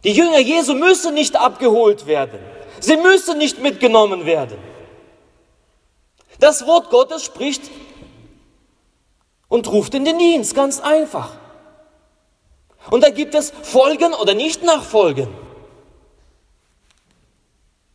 Die 0.05 0.13
Jünger 0.13 0.39
Jesu 0.39 0.75
müssen 0.75 1.15
nicht 1.15 1.35
abgeholt 1.35 2.07
werden. 2.07 2.39
Sie 2.79 2.97
müssen 2.97 3.39
nicht 3.39 3.61
mitgenommen 3.61 4.25
werden. 4.25 4.59
Das 6.39 6.65
Wort 6.65 6.91
Gottes 6.91 7.25
spricht 7.25 7.63
und 9.49 9.69
ruft 9.69 9.95
in 9.95 10.05
den 10.05 10.19
Dienst, 10.19 10.55
ganz 10.55 10.81
einfach. 10.81 11.31
Und 12.91 13.03
da 13.03 13.11
gibt 13.11 13.35
es 13.35 13.53
Folgen 13.63 14.15
oder 14.15 14.35
nicht 14.35 14.63
nachfolgen. 14.63 15.29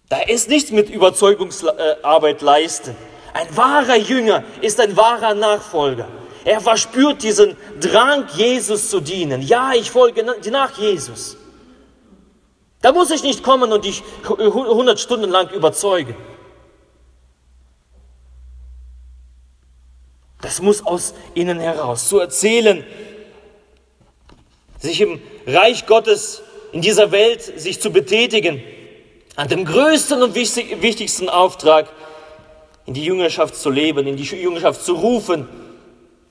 Da 0.09 0.19
ist 0.21 0.49
nichts 0.49 0.71
mit 0.71 0.89
Überzeugungsarbeit 0.89 2.41
leisten. 2.41 2.95
Ein 3.33 3.55
wahrer 3.55 3.95
Jünger 3.95 4.43
ist 4.59 4.79
ein 4.81 4.97
wahrer 4.97 5.33
Nachfolger. 5.33 6.07
Er 6.43 6.59
verspürt 6.59 7.23
diesen 7.23 7.55
Drang, 7.79 8.27
Jesus 8.35 8.89
zu 8.89 8.99
dienen. 8.99 9.41
Ja, 9.41 9.73
ich 9.73 9.89
folge 9.89 10.23
nach 10.23 10.77
Jesus. 10.77 11.37
Da 12.81 12.91
muss 12.91 13.11
ich 13.11 13.23
nicht 13.23 13.43
kommen 13.43 13.71
und 13.71 13.85
dich 13.85 14.03
100 14.27 14.99
Stunden 14.99 15.29
lang 15.29 15.49
überzeugen. 15.51 16.15
Das 20.41 20.61
muss 20.61 20.85
aus 20.85 21.13
innen 21.33 21.59
heraus. 21.59 22.07
Zu 22.07 22.19
erzählen, 22.19 22.83
sich 24.79 25.01
im 25.01 25.21
Reich 25.45 25.85
Gottes 25.85 26.41
in 26.71 26.81
dieser 26.81 27.11
Welt 27.11 27.41
sich 27.41 27.79
zu 27.79 27.91
betätigen, 27.91 28.61
an 29.35 29.47
dem 29.47 29.65
größten 29.65 30.21
und 30.21 30.35
wichtigsten 30.35 31.29
Auftrag, 31.29 31.89
in 32.85 32.93
die 32.93 33.05
Jüngerschaft 33.05 33.55
zu 33.55 33.69
leben, 33.69 34.07
in 34.07 34.17
die 34.17 34.23
Jüngerschaft 34.23 34.83
zu 34.83 34.93
rufen, 34.93 35.47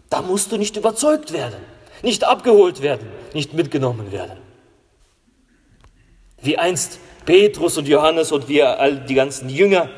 da 0.09 0.23
musst 0.23 0.51
du 0.51 0.57
nicht 0.57 0.77
überzeugt 0.77 1.33
werden, 1.33 1.61
nicht 2.03 2.25
abgeholt 2.25 2.83
werden, 2.83 3.09
nicht 3.33 3.55
mitgenommen 3.55 4.11
werden. 4.11 4.37
Wie 6.43 6.59
einst 6.59 6.99
Petrus 7.25 7.79
und 7.79 7.87
Johannes 7.87 8.33
und 8.33 8.49
wir 8.49 8.81
all 8.81 8.97
die 8.97 9.15
ganzen 9.15 9.49
Jünger. 9.49 9.89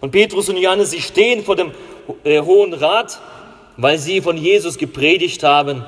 Und 0.00 0.12
Petrus 0.12 0.48
und 0.48 0.56
Johannes, 0.56 0.90
sie 0.90 1.02
stehen 1.02 1.44
vor 1.44 1.56
dem 1.56 1.72
äh, 2.24 2.40
Hohen 2.40 2.72
Rat 2.72 3.20
weil 3.76 3.98
sie 3.98 4.20
von 4.20 4.36
Jesus 4.36 4.78
gepredigt 4.78 5.42
haben. 5.42 5.84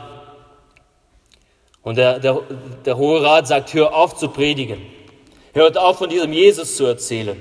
Und 1.82 1.96
der, 1.96 2.18
der, 2.18 2.40
der 2.84 2.96
Hohe 2.96 3.22
Rat 3.22 3.46
sagt, 3.46 3.74
hör 3.74 3.94
auf 3.94 4.16
zu 4.16 4.28
predigen. 4.28 4.80
Hört 5.52 5.76
auf 5.76 5.98
von 5.98 6.08
diesem 6.08 6.32
Jesus 6.32 6.76
zu 6.76 6.86
erzählen. 6.86 7.40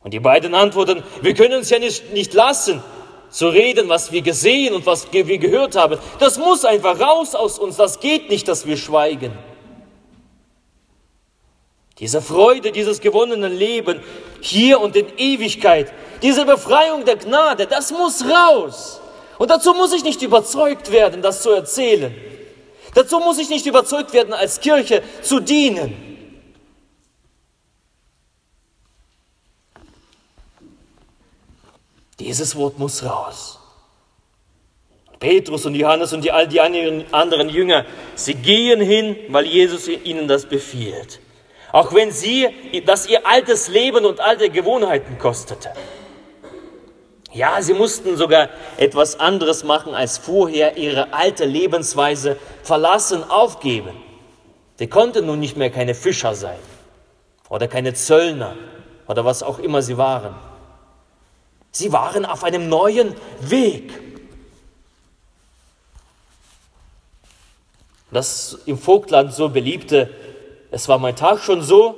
Und 0.00 0.14
die 0.14 0.20
beiden 0.20 0.54
antworten, 0.54 1.02
wir 1.22 1.34
können 1.34 1.60
es 1.60 1.70
ja 1.70 1.78
nicht, 1.78 2.12
nicht 2.12 2.32
lassen, 2.34 2.82
zu 3.30 3.48
reden, 3.48 3.88
was 3.88 4.10
wir 4.10 4.22
gesehen 4.22 4.74
und 4.74 4.86
was 4.86 5.12
wir 5.12 5.38
gehört 5.38 5.76
haben. 5.76 5.98
Das 6.18 6.38
muss 6.38 6.64
einfach 6.64 6.98
raus 6.98 7.34
aus 7.34 7.58
uns. 7.58 7.76
Das 7.76 8.00
geht 8.00 8.30
nicht, 8.30 8.48
dass 8.48 8.66
wir 8.66 8.76
schweigen. 8.76 9.32
Diese 11.98 12.22
Freude, 12.22 12.72
dieses 12.72 13.00
gewonnene 13.00 13.48
Leben 13.48 14.00
hier 14.40 14.80
und 14.80 14.96
in 14.96 15.06
Ewigkeit, 15.18 15.92
diese 16.22 16.44
Befreiung 16.44 17.04
der 17.04 17.16
Gnade, 17.16 17.66
das 17.66 17.90
muss 17.90 18.24
raus. 18.24 19.00
Und 19.38 19.50
dazu 19.50 19.72
muss 19.72 19.92
ich 19.92 20.02
nicht 20.02 20.22
überzeugt 20.22 20.90
werden, 20.90 21.22
das 21.22 21.42
zu 21.42 21.50
erzählen. 21.50 22.14
Dazu 22.94 23.20
muss 23.20 23.38
ich 23.38 23.48
nicht 23.48 23.66
überzeugt 23.66 24.12
werden, 24.12 24.32
als 24.32 24.60
Kirche 24.60 25.02
zu 25.22 25.40
dienen. 25.40 26.08
Dieses 32.18 32.56
Wort 32.56 32.78
muss 32.78 33.04
raus. 33.04 33.60
Petrus 35.20 35.66
und 35.66 35.74
Johannes 35.74 36.12
und 36.12 36.22
die, 36.22 36.30
all 36.30 36.46
die 36.46 36.60
anderen 36.60 37.48
Jünger, 37.48 37.84
sie 38.14 38.34
gehen 38.34 38.80
hin, 38.80 39.16
weil 39.28 39.46
Jesus 39.46 39.88
ihnen 39.88 40.28
das 40.28 40.46
befiehlt. 40.46 41.20
Auch 41.72 41.92
wenn 41.92 42.10
sie, 42.10 42.48
das 42.86 43.06
ihr 43.06 43.26
altes 43.26 43.68
Leben 43.68 44.04
und 44.04 44.20
alte 44.20 44.48
Gewohnheiten 44.48 45.18
kostete. 45.18 45.70
Ja, 47.32 47.60
sie 47.60 47.74
mussten 47.74 48.16
sogar 48.16 48.48
etwas 48.78 49.20
anderes 49.20 49.62
machen 49.62 49.94
als 49.94 50.18
vorher, 50.18 50.76
ihre 50.76 51.12
alte 51.12 51.44
Lebensweise 51.44 52.36
verlassen, 52.62 53.22
aufgeben. 53.28 53.94
Sie 54.78 54.86
konnten 54.86 55.26
nun 55.26 55.40
nicht 55.40 55.56
mehr 55.56 55.70
keine 55.70 55.94
Fischer 55.94 56.34
sein 56.34 56.58
oder 57.48 57.68
keine 57.68 57.94
Zöllner 57.94 58.56
oder 59.06 59.24
was 59.24 59.42
auch 59.42 59.58
immer 59.58 59.82
sie 59.82 59.98
waren. 59.98 60.34
Sie 61.70 61.92
waren 61.92 62.24
auf 62.24 62.44
einem 62.44 62.68
neuen 62.68 63.14
Weg. 63.40 63.92
Das 68.10 68.58
im 68.64 68.78
Vogtland 68.78 69.34
so 69.34 69.50
beliebte 69.50 70.08
es 70.70 70.88
war 70.88 70.98
mein 70.98 71.16
Tag 71.16 71.40
schon 71.40 71.62
so, 71.62 71.96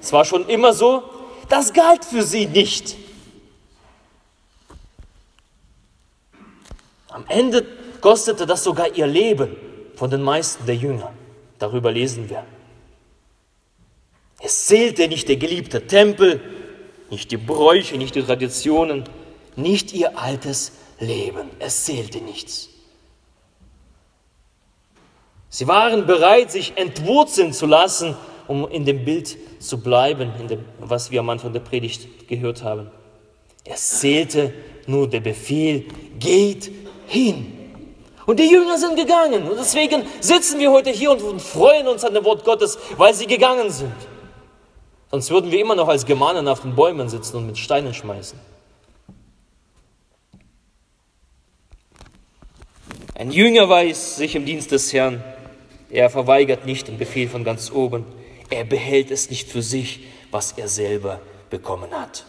es 0.00 0.12
war 0.12 0.24
schon 0.24 0.48
immer 0.48 0.72
so, 0.72 1.02
das 1.48 1.72
galt 1.72 2.04
für 2.04 2.22
sie 2.22 2.46
nicht. 2.46 2.96
Am 7.16 7.24
Ende 7.28 7.64
kostete 8.02 8.44
das 8.44 8.62
sogar 8.62 8.94
ihr 8.94 9.06
Leben 9.06 9.56
von 9.94 10.10
den 10.10 10.20
meisten 10.20 10.66
der 10.66 10.74
Jünger. 10.76 11.14
Darüber 11.58 11.90
lesen 11.90 12.28
wir. 12.28 12.44
Es 14.38 14.66
zählte 14.66 15.08
nicht 15.08 15.26
der 15.26 15.36
geliebte 15.36 15.86
Tempel, 15.86 16.42
nicht 17.08 17.30
die 17.30 17.38
Bräuche, 17.38 17.96
nicht 17.96 18.14
die 18.16 18.22
Traditionen, 18.22 19.04
nicht 19.56 19.94
ihr 19.94 20.18
altes 20.18 20.72
Leben. 21.00 21.48
Es 21.58 21.86
zählte 21.86 22.18
nichts. 22.18 22.68
Sie 25.48 25.66
waren 25.66 26.04
bereit, 26.04 26.52
sich 26.52 26.74
entwurzeln 26.76 27.54
zu 27.54 27.64
lassen, 27.64 28.14
um 28.46 28.68
in 28.68 28.84
dem 28.84 29.06
Bild 29.06 29.38
zu 29.58 29.80
bleiben, 29.80 30.32
dem, 30.50 30.66
was 30.80 31.10
wir 31.10 31.20
am 31.20 31.30
Anfang 31.30 31.54
der 31.54 31.60
Predigt 31.60 32.28
gehört 32.28 32.62
haben. 32.62 32.90
Es 33.64 34.00
zählte 34.00 34.52
nur 34.86 35.08
der 35.08 35.20
Befehl, 35.20 35.86
geht 36.18 36.70
hin. 37.06 37.52
Und 38.26 38.40
die 38.40 38.50
Jünger 38.50 38.76
sind 38.76 38.96
gegangen. 38.96 39.48
Und 39.48 39.56
deswegen 39.56 40.02
sitzen 40.20 40.58
wir 40.58 40.72
heute 40.72 40.90
hier 40.90 41.12
und 41.12 41.40
freuen 41.40 41.86
uns 41.86 42.04
an 42.04 42.12
dem 42.12 42.24
Wort 42.24 42.44
Gottes, 42.44 42.78
weil 42.96 43.14
sie 43.14 43.26
gegangen 43.26 43.70
sind. 43.70 43.94
Sonst 45.10 45.30
würden 45.30 45.52
wir 45.52 45.60
immer 45.60 45.76
noch 45.76 45.88
als 45.88 46.04
Gemanen 46.04 46.48
auf 46.48 46.62
den 46.62 46.74
Bäumen 46.74 47.08
sitzen 47.08 47.36
und 47.36 47.46
mit 47.46 47.56
Steinen 47.56 47.94
schmeißen. 47.94 48.38
Ein 53.14 53.30
Jünger 53.30 53.68
weiß 53.68 54.16
sich 54.16 54.34
im 54.34 54.44
Dienst 54.44 54.72
des 54.72 54.92
Herrn. 54.92 55.22
Er 55.88 56.10
verweigert 56.10 56.66
nicht 56.66 56.88
den 56.88 56.98
Befehl 56.98 57.28
von 57.28 57.44
ganz 57.44 57.70
oben. 57.70 58.04
Er 58.50 58.64
behält 58.64 59.10
es 59.10 59.30
nicht 59.30 59.48
für 59.48 59.62
sich, 59.62 60.00
was 60.30 60.52
er 60.52 60.68
selber 60.68 61.20
bekommen 61.48 61.92
hat, 61.92 62.24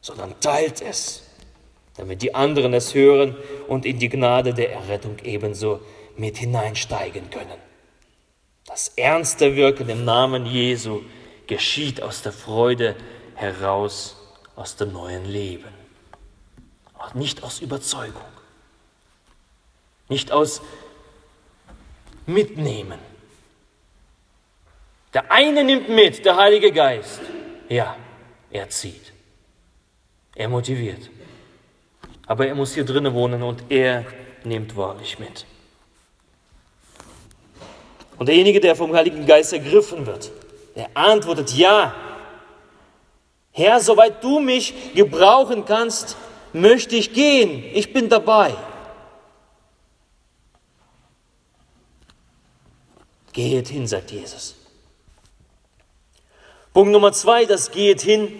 sondern 0.00 0.38
teilt 0.40 0.82
es 0.82 1.21
damit 1.96 2.22
die 2.22 2.34
anderen 2.34 2.74
es 2.74 2.94
hören 2.94 3.36
und 3.68 3.84
in 3.84 3.98
die 3.98 4.08
Gnade 4.08 4.54
der 4.54 4.72
Errettung 4.72 5.18
ebenso 5.24 5.80
mit 6.16 6.38
hineinsteigen 6.38 7.30
können. 7.30 7.58
Das 8.66 8.88
ernste 8.96 9.56
Wirken 9.56 9.88
im 9.88 10.04
Namen 10.04 10.46
Jesu 10.46 11.02
geschieht 11.46 12.02
aus 12.02 12.22
der 12.22 12.32
Freude 12.32 12.96
heraus, 13.34 14.16
aus 14.56 14.76
dem 14.76 14.92
neuen 14.92 15.24
Leben. 15.24 15.68
Auch 16.98 17.14
nicht 17.14 17.42
aus 17.42 17.60
Überzeugung, 17.60 18.22
nicht 20.08 20.32
aus 20.32 20.62
Mitnehmen. 22.26 22.98
Der 25.12 25.30
eine 25.30 25.64
nimmt 25.64 25.88
mit, 25.88 26.24
der 26.24 26.36
Heilige 26.36 26.72
Geist. 26.72 27.20
Ja, 27.68 27.96
er 28.50 28.70
zieht. 28.70 29.12
Er 30.34 30.48
motiviert 30.48 31.10
aber 32.32 32.46
er 32.46 32.54
muss 32.54 32.72
hier 32.72 32.86
drinnen 32.86 33.12
wohnen 33.12 33.42
und 33.42 33.62
er 33.68 34.06
nimmt 34.42 34.74
wahrlich 34.74 35.18
mit. 35.18 35.44
Und 38.16 38.26
derjenige, 38.26 38.58
der 38.58 38.74
vom 38.74 38.94
Heiligen 38.94 39.26
Geist 39.26 39.52
ergriffen 39.52 40.06
wird, 40.06 40.32
der 40.74 40.88
antwortet, 40.94 41.52
ja, 41.52 41.94
Herr, 43.50 43.80
soweit 43.80 44.24
du 44.24 44.40
mich 44.40 44.94
gebrauchen 44.94 45.66
kannst, 45.66 46.16
möchte 46.54 46.96
ich 46.96 47.12
gehen, 47.12 47.64
ich 47.74 47.92
bin 47.92 48.08
dabei. 48.08 48.54
Geht 53.34 53.68
hin, 53.68 53.86
sagt 53.86 54.10
Jesus. 54.10 54.54
Punkt 56.72 56.92
Nummer 56.92 57.12
zwei, 57.12 57.44
das 57.44 57.70
geht 57.70 58.00
hin, 58.00 58.32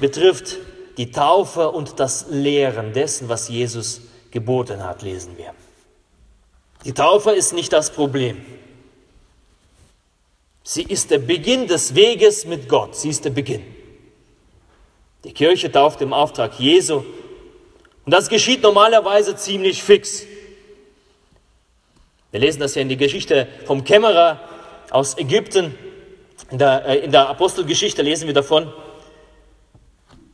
betrifft 0.00 0.56
die 0.96 1.10
Taufe 1.10 1.70
und 1.70 1.98
das 2.00 2.26
Lehren 2.28 2.92
dessen, 2.92 3.28
was 3.28 3.48
Jesus 3.48 4.02
geboten 4.30 4.84
hat, 4.84 5.02
lesen 5.02 5.36
wir. 5.36 5.54
Die 6.84 6.92
Taufe 6.92 7.30
ist 7.30 7.52
nicht 7.52 7.72
das 7.72 7.90
Problem. 7.90 8.44
Sie 10.64 10.82
ist 10.82 11.10
der 11.10 11.18
Beginn 11.18 11.66
des 11.66 11.94
Weges 11.94 12.44
mit 12.44 12.68
Gott. 12.68 12.96
Sie 12.96 13.08
ist 13.08 13.24
der 13.24 13.30
Beginn. 13.30 13.62
Die 15.24 15.32
Kirche 15.32 15.70
tauft 15.70 16.00
im 16.00 16.12
Auftrag 16.12 16.58
Jesu. 16.58 17.04
Und 18.04 18.12
das 18.12 18.28
geschieht 18.28 18.62
normalerweise 18.62 19.36
ziemlich 19.36 19.82
fix. 19.82 20.24
Wir 22.32 22.40
lesen 22.40 22.60
das 22.60 22.74
ja 22.74 22.82
in 22.82 22.88
der 22.88 22.96
Geschichte 22.96 23.46
vom 23.66 23.84
Kämmerer 23.84 24.40
aus 24.90 25.16
Ägypten. 25.18 25.74
In 26.50 26.58
der, 26.58 26.84
äh, 26.86 26.98
in 26.98 27.12
der 27.12 27.28
Apostelgeschichte 27.28 28.02
lesen 28.02 28.26
wir 28.26 28.34
davon. 28.34 28.72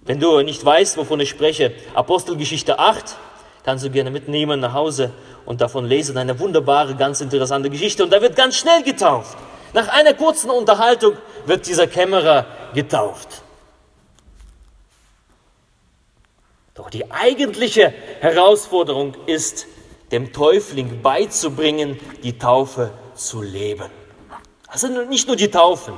Wenn 0.08 0.20
du 0.20 0.40
nicht 0.40 0.64
weißt, 0.64 0.96
wovon 0.96 1.20
ich 1.20 1.28
spreche, 1.28 1.74
Apostelgeschichte 1.92 2.78
8, 2.78 3.14
kannst 3.62 3.84
du 3.84 3.90
gerne 3.90 4.10
mitnehmen 4.10 4.58
nach 4.58 4.72
Hause 4.72 5.12
und 5.44 5.60
davon 5.60 5.84
lesen. 5.84 6.16
Eine 6.16 6.40
wunderbare, 6.40 6.94
ganz 6.94 7.20
interessante 7.20 7.68
Geschichte. 7.68 8.04
Und 8.04 8.10
da 8.10 8.22
wird 8.22 8.34
ganz 8.34 8.56
schnell 8.56 8.82
getauft. 8.82 9.36
Nach 9.74 9.86
einer 9.88 10.14
kurzen 10.14 10.48
Unterhaltung 10.48 11.18
wird 11.44 11.66
dieser 11.66 11.86
Kämmerer 11.86 12.46
getauft. 12.72 13.42
Doch 16.74 16.88
die 16.88 17.11
eigentliche 17.11 17.92
Herausforderung 18.20 19.14
ist, 19.26 19.66
dem 20.11 20.33
Täufling 20.33 21.02
beizubringen, 21.02 22.00
die 22.22 22.38
Taufe 22.38 22.92
zu 23.14 23.42
leben. 23.42 23.90
Also 24.68 24.88
nicht 24.88 25.26
nur 25.26 25.37
die 25.37 25.50
Taufen, 25.50 25.92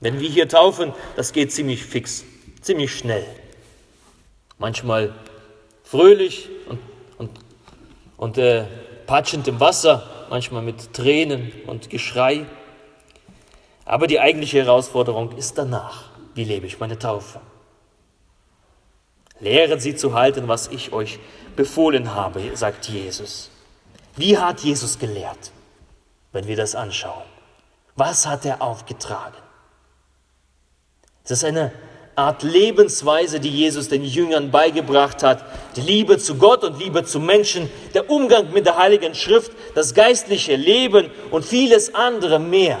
wenn 0.00 0.20
wir 0.20 0.28
hier 0.28 0.48
taufen, 0.48 0.92
das 1.16 1.32
geht 1.32 1.52
ziemlich 1.52 1.84
fix, 1.84 2.24
ziemlich 2.60 2.96
schnell. 2.96 3.24
Manchmal 4.58 5.14
fröhlich 5.82 6.48
und, 6.68 6.78
und, 7.18 7.30
und 8.16 8.38
äh, 8.38 8.64
patschend 9.06 9.48
im 9.48 9.60
Wasser, 9.60 10.26
manchmal 10.30 10.62
mit 10.62 10.92
Tränen 10.92 11.52
und 11.66 11.90
Geschrei. 11.90 12.46
Aber 13.84 14.06
die 14.06 14.20
eigentliche 14.20 14.58
Herausforderung 14.64 15.36
ist 15.36 15.56
danach. 15.58 16.10
Wie 16.34 16.44
lebe 16.44 16.66
ich 16.66 16.80
meine 16.80 16.98
Taufe? 16.98 17.40
Lehret 19.38 19.80
sie 19.80 19.94
zu 19.94 20.14
halten, 20.14 20.48
was 20.48 20.68
ich 20.68 20.92
euch 20.92 21.18
befohlen 21.56 22.14
habe, 22.14 22.56
sagt 22.56 22.88
Jesus. 22.88 23.50
Wie 24.16 24.38
hat 24.38 24.60
Jesus 24.60 24.98
gelehrt, 24.98 25.52
wenn 26.32 26.46
wir 26.46 26.56
das 26.56 26.74
anschauen? 26.74 27.24
Was 27.96 28.26
hat 28.26 28.44
er 28.44 28.62
aufgetragen? 28.62 29.45
Es 31.26 31.32
ist 31.32 31.44
eine 31.44 31.72
Art 32.14 32.44
Lebensweise, 32.44 33.40
die 33.40 33.50
Jesus 33.50 33.88
den 33.88 34.04
Jüngern 34.04 34.52
beigebracht 34.52 35.24
hat. 35.24 35.44
Die 35.74 35.80
Liebe 35.80 36.18
zu 36.18 36.36
Gott 36.36 36.62
und 36.62 36.78
Liebe 36.78 37.04
zu 37.04 37.18
Menschen, 37.18 37.68
der 37.94 38.08
Umgang 38.08 38.52
mit 38.52 38.64
der 38.64 38.78
Heiligen 38.78 39.14
Schrift, 39.14 39.50
das 39.74 39.92
geistliche 39.92 40.54
Leben 40.54 41.10
und 41.32 41.44
vieles 41.44 41.94
andere 41.96 42.38
mehr. 42.38 42.80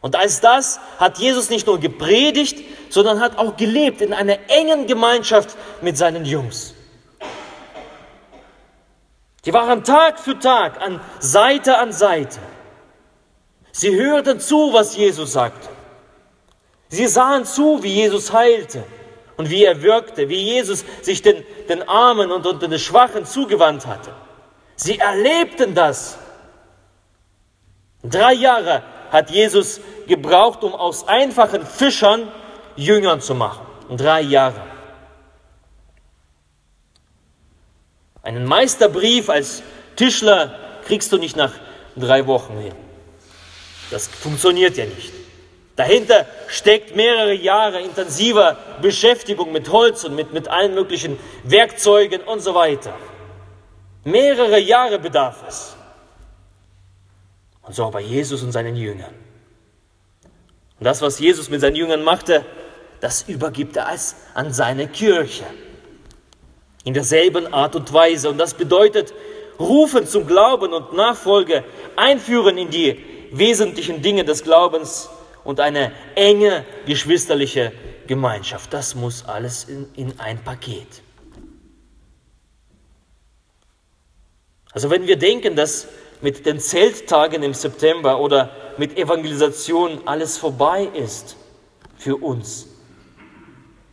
Und 0.00 0.14
als 0.14 0.40
das 0.40 0.78
hat 0.98 1.18
Jesus 1.18 1.50
nicht 1.50 1.66
nur 1.66 1.80
gepredigt, 1.80 2.64
sondern 2.88 3.20
hat 3.20 3.36
auch 3.36 3.56
gelebt 3.56 4.00
in 4.00 4.12
einer 4.12 4.38
engen 4.48 4.86
Gemeinschaft 4.86 5.56
mit 5.82 5.98
seinen 5.98 6.24
Jungs. 6.24 6.72
Die 9.44 9.52
waren 9.52 9.82
Tag 9.82 10.20
für 10.20 10.38
Tag 10.38 10.80
an 10.80 11.00
Seite 11.18 11.78
an 11.78 11.92
Seite. 11.92 12.38
Sie 13.72 13.94
hörten 13.94 14.38
zu, 14.38 14.72
was 14.72 14.96
Jesus 14.96 15.32
sagte. 15.32 15.75
Sie 16.88 17.06
sahen 17.06 17.44
zu, 17.44 17.82
wie 17.82 17.92
Jesus 17.92 18.32
heilte 18.32 18.84
und 19.36 19.50
wie 19.50 19.64
er 19.64 19.82
wirkte, 19.82 20.28
wie 20.28 20.40
Jesus 20.40 20.84
sich 21.02 21.22
den, 21.22 21.44
den 21.68 21.88
Armen 21.88 22.30
und, 22.30 22.46
und 22.46 22.62
den 22.62 22.78
Schwachen 22.78 23.26
zugewandt 23.26 23.86
hatte. 23.86 24.12
Sie 24.76 24.98
erlebten 24.98 25.74
das. 25.74 26.18
Drei 28.02 28.34
Jahre 28.34 28.82
hat 29.10 29.30
Jesus 29.30 29.80
gebraucht, 30.06 30.62
um 30.62 30.74
aus 30.74 31.08
einfachen 31.08 31.66
Fischern 31.66 32.30
Jüngern 32.76 33.20
zu 33.20 33.34
machen. 33.34 33.66
Drei 33.90 34.20
Jahre. 34.20 34.62
Einen 38.22 38.44
Meisterbrief 38.44 39.30
als 39.30 39.62
Tischler 39.96 40.58
kriegst 40.84 41.12
du 41.12 41.18
nicht 41.18 41.36
nach 41.36 41.52
drei 41.96 42.26
Wochen 42.26 42.58
hin. 42.58 42.74
Das 43.90 44.08
funktioniert 44.08 44.76
ja 44.76 44.84
nicht. 44.84 45.12
Dahinter 45.76 46.26
steckt 46.48 46.96
mehrere 46.96 47.34
Jahre 47.34 47.82
intensiver 47.82 48.56
Beschäftigung 48.80 49.52
mit 49.52 49.70
Holz 49.70 50.04
und 50.04 50.14
mit, 50.14 50.32
mit 50.32 50.48
allen 50.48 50.74
möglichen 50.74 51.18
Werkzeugen 51.44 52.22
und 52.22 52.40
so 52.40 52.54
weiter. 52.54 52.94
Mehrere 54.02 54.58
Jahre 54.58 54.98
bedarf 54.98 55.44
es. 55.46 55.76
Und 57.60 57.74
so 57.74 57.84
auch 57.84 57.90
bei 57.90 58.00
Jesus 58.00 58.42
und 58.42 58.52
seinen 58.52 58.76
Jüngern. 58.76 59.12
Und 60.78 60.84
das, 60.84 61.02
was 61.02 61.18
Jesus 61.18 61.50
mit 61.50 61.60
seinen 61.60 61.76
Jüngern 61.76 62.02
machte, 62.02 62.44
das 63.00 63.22
übergibt 63.28 63.76
er 63.76 63.88
als 63.88 64.16
an 64.32 64.52
seine 64.54 64.88
Kirche. 64.88 65.44
In 66.84 66.94
derselben 66.94 67.52
Art 67.52 67.76
und 67.76 67.92
Weise. 67.92 68.30
Und 68.30 68.38
das 68.38 68.54
bedeutet, 68.54 69.12
rufen 69.58 70.06
zum 70.06 70.26
Glauben 70.26 70.72
und 70.72 70.94
Nachfolge, 70.94 71.64
einführen 71.96 72.56
in 72.56 72.70
die 72.70 73.04
wesentlichen 73.32 74.00
Dinge 74.00 74.24
des 74.24 74.42
Glaubens 74.42 75.10
und 75.46 75.60
eine 75.60 75.92
enge 76.16 76.64
geschwisterliche 76.86 77.72
Gemeinschaft. 78.06 78.72
Das 78.72 78.94
muss 78.94 79.24
alles 79.24 79.64
in, 79.64 79.86
in 79.94 80.18
ein 80.18 80.42
Paket. 80.42 81.02
Also 84.72 84.90
wenn 84.90 85.06
wir 85.06 85.16
denken, 85.16 85.56
dass 85.56 85.88
mit 86.20 86.44
den 86.44 86.58
Zelttagen 86.60 87.42
im 87.42 87.54
September 87.54 88.20
oder 88.20 88.50
mit 88.76 88.98
Evangelisation 88.98 90.00
alles 90.06 90.36
vorbei 90.36 90.88
ist 90.94 91.36
für 91.96 92.16
uns, 92.16 92.66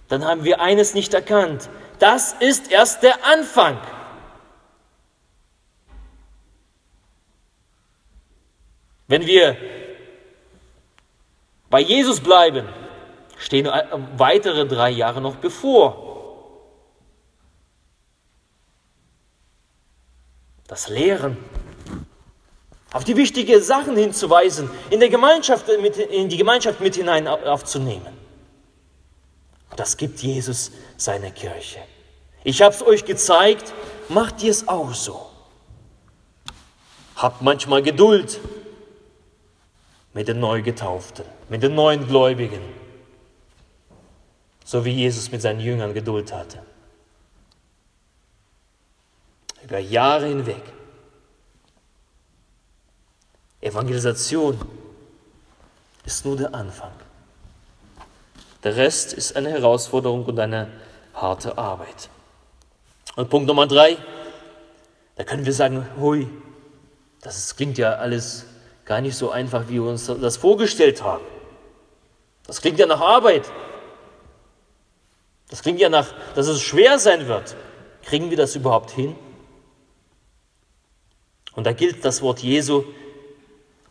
dann 0.10 0.26
haben 0.26 0.44
wir 0.44 0.60
eines 0.60 0.94
nicht 0.94 1.14
erkannt. 1.14 1.70
Das 2.00 2.34
ist 2.40 2.72
erst 2.72 3.04
der 3.04 3.26
Anfang. 3.26 3.80
Wenn 9.08 9.28
wir 9.28 9.56
bei 11.74 11.82
Jesus 11.82 12.20
bleiben, 12.20 12.70
stehen 13.36 13.66
äh, 13.66 13.84
weitere 14.16 14.68
drei 14.68 14.92
Jahre 14.92 15.20
noch 15.20 15.38
bevor. 15.38 16.62
Das 20.68 20.88
Lehren, 20.88 21.36
auf 22.94 23.04
die 23.06 23.18
wichtigen 23.18 23.60
Sachen 23.60 23.98
hinzuweisen, 23.98 24.70
in, 24.92 25.00
der 25.00 25.10
Gemeinschaft 25.10 25.66
mit, 25.82 25.98
in 25.98 26.30
die 26.30 26.38
Gemeinschaft 26.38 26.80
mit 26.80 26.94
hinein 26.94 27.28
aufzunehmen. 27.28 28.16
Das 29.76 29.98
gibt 29.98 30.20
Jesus 30.20 30.72
seiner 30.96 31.32
Kirche. 31.32 31.80
Ich 32.44 32.62
habe 32.62 32.76
es 32.76 32.84
euch 32.84 33.04
gezeigt, 33.04 33.74
macht 34.10 34.44
ihr 34.44 34.52
es 34.52 34.68
auch 34.68 34.94
so. 34.94 35.26
Habt 37.16 37.42
manchmal 37.42 37.82
Geduld, 37.82 38.40
mit 40.14 40.28
den 40.28 40.40
Neugetauften, 40.40 41.26
mit 41.50 41.64
den 41.64 41.76
neuen 41.76 42.08
Gläubigen, 42.08 42.62
so 44.64 44.86
wie 44.86 44.92
Jesus 44.92 45.32
mit 45.32 45.42
seinen 45.42 45.60
Jüngern 45.60 45.94
Geduld 45.94 46.32
hatte. 46.32 46.60
Über 49.64 49.80
Jahre 49.80 50.28
hinweg. 50.28 50.62
Evangelisation 53.62 54.60
ist 56.06 56.26
nur 56.26 56.38
der 56.38 56.54
Anfang. 56.54 56.92
Der 58.64 58.76
Rest 58.76 59.14
ist 59.14 59.36
eine 59.36 59.50
Herausforderung 59.50 60.26
und 60.26 60.40
eine 60.40 60.68
harte 61.14 61.58
Arbeit. 61.58 62.10
Und 63.16 63.30
Punkt 63.30 63.48
Nummer 63.48 63.68
drei, 63.68 63.98
da 65.16 65.24
können 65.24 65.46
wir 65.46 65.54
sagen, 65.54 65.88
hui, 65.98 66.28
das 67.22 67.56
klingt 67.56 67.78
ja 67.78 67.94
alles 67.94 68.46
gar 68.86 69.02
nicht 69.02 69.16
so 69.16 69.32
einfach, 69.32 69.68
wie 69.68 69.76
wir 69.76 69.84
uns 69.84 70.06
das 70.06 70.38
vorgestellt 70.38 71.04
haben. 71.04 71.24
Das 72.46 72.62
klingt 72.62 72.80
ja 72.80 72.86
nach 72.86 73.02
Arbeit. 73.02 73.50
Das 75.50 75.62
klingt 75.62 75.80
ja 75.80 75.90
nach, 75.90 76.14
dass 76.36 76.48
es 76.48 76.62
schwer 76.62 77.00
sein 77.00 77.28
wird. 77.28 77.56
Kriegen 78.04 78.30
wir 78.30 78.38
das 78.38 78.56
überhaupt 78.56 78.92
hin? 78.92 79.16
Und 81.56 81.66
da 81.66 81.74
gilt 81.74 82.04
das 82.04 82.22
Wort 82.22 82.40
Jesu, 82.40 82.84